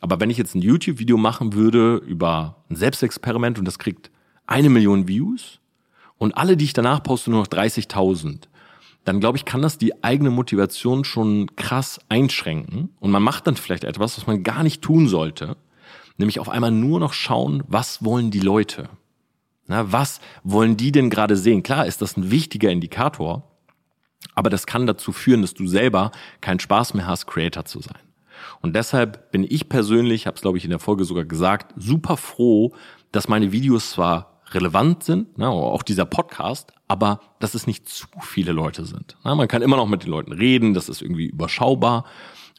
[0.00, 4.10] Aber wenn ich jetzt ein YouTube-Video machen würde über ein Selbstexperiment und das kriegt
[4.46, 5.60] eine Million Views
[6.18, 8.48] und alle, die ich danach poste, nur noch 30.000,
[9.04, 12.90] dann glaube ich, kann das die eigene Motivation schon krass einschränken.
[13.00, 15.56] Und man macht dann vielleicht etwas, was man gar nicht tun sollte.
[16.16, 18.88] Nämlich auf einmal nur noch schauen, was wollen die Leute?
[19.66, 21.62] Na, was wollen die denn gerade sehen?
[21.62, 23.50] Klar ist das ein wichtiger Indikator,
[24.34, 27.98] aber das kann dazu führen, dass du selber keinen Spaß mehr hast, Creator zu sein.
[28.60, 32.16] Und deshalb bin ich persönlich, habe es glaube ich in der Folge sogar gesagt, super
[32.16, 32.74] froh,
[33.10, 38.06] dass meine Videos zwar relevant sind, ne, auch dieser Podcast, aber dass es nicht zu
[38.20, 39.16] viele Leute sind.
[39.24, 42.04] Ne, man kann immer noch mit den Leuten reden, das ist irgendwie überschaubar.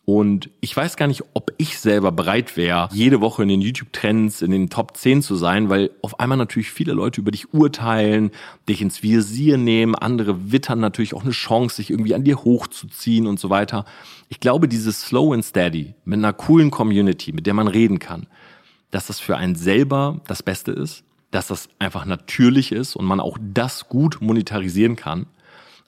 [0.05, 4.43] Und ich weiß gar nicht, ob ich selber bereit wäre, jede Woche in den YouTube-Trends,
[4.43, 8.29] in den Top 10 zu sein, weil auf einmal natürlich viele Leute über dich urteilen,
[8.69, 13.25] dich ins Visier nehmen, andere wittern natürlich auch eine Chance, sich irgendwie an dir hochzuziehen
[13.25, 13.85] und so weiter.
[14.29, 18.27] Ich glaube, dieses Slow and Steady mit einer coolen Community, mit der man reden kann,
[18.91, 21.03] dass das für einen selber das Beste ist
[21.36, 25.25] dass das einfach natürlich ist und man auch das gut monetarisieren kann.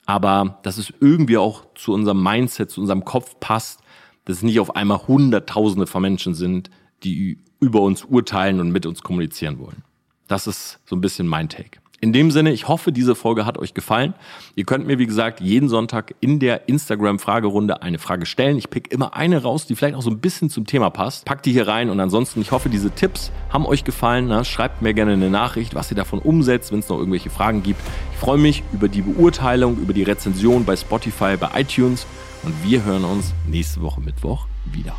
[0.06, 3.80] Aber dass es irgendwie auch zu unserem Mindset, zu unserem Kopf passt,
[4.26, 6.70] dass es nicht auf einmal Hunderttausende von Menschen sind,
[7.04, 9.84] die über uns urteilen und mit uns kommunizieren wollen.
[10.28, 11.80] Das ist so ein bisschen mein Take.
[12.00, 14.14] In dem Sinne, ich hoffe, diese Folge hat euch gefallen.
[14.54, 18.56] Ihr könnt mir, wie gesagt, jeden Sonntag in der Instagram-Fragerunde eine Frage stellen.
[18.60, 21.26] Ich pick immer eine raus, die vielleicht auch so ein bisschen zum Thema passt.
[21.26, 24.28] Packt die hier rein und ansonsten, ich hoffe, diese Tipps haben euch gefallen.
[24.28, 27.64] Na, schreibt mir gerne eine Nachricht, was ihr davon umsetzt, wenn es noch irgendwelche Fragen
[27.64, 27.82] gibt.
[28.12, 32.06] Ich freue mich über die Beurteilung, über die Rezension bei Spotify, bei iTunes
[32.44, 34.96] und wir hören uns nächste Woche Mittwoch wieder.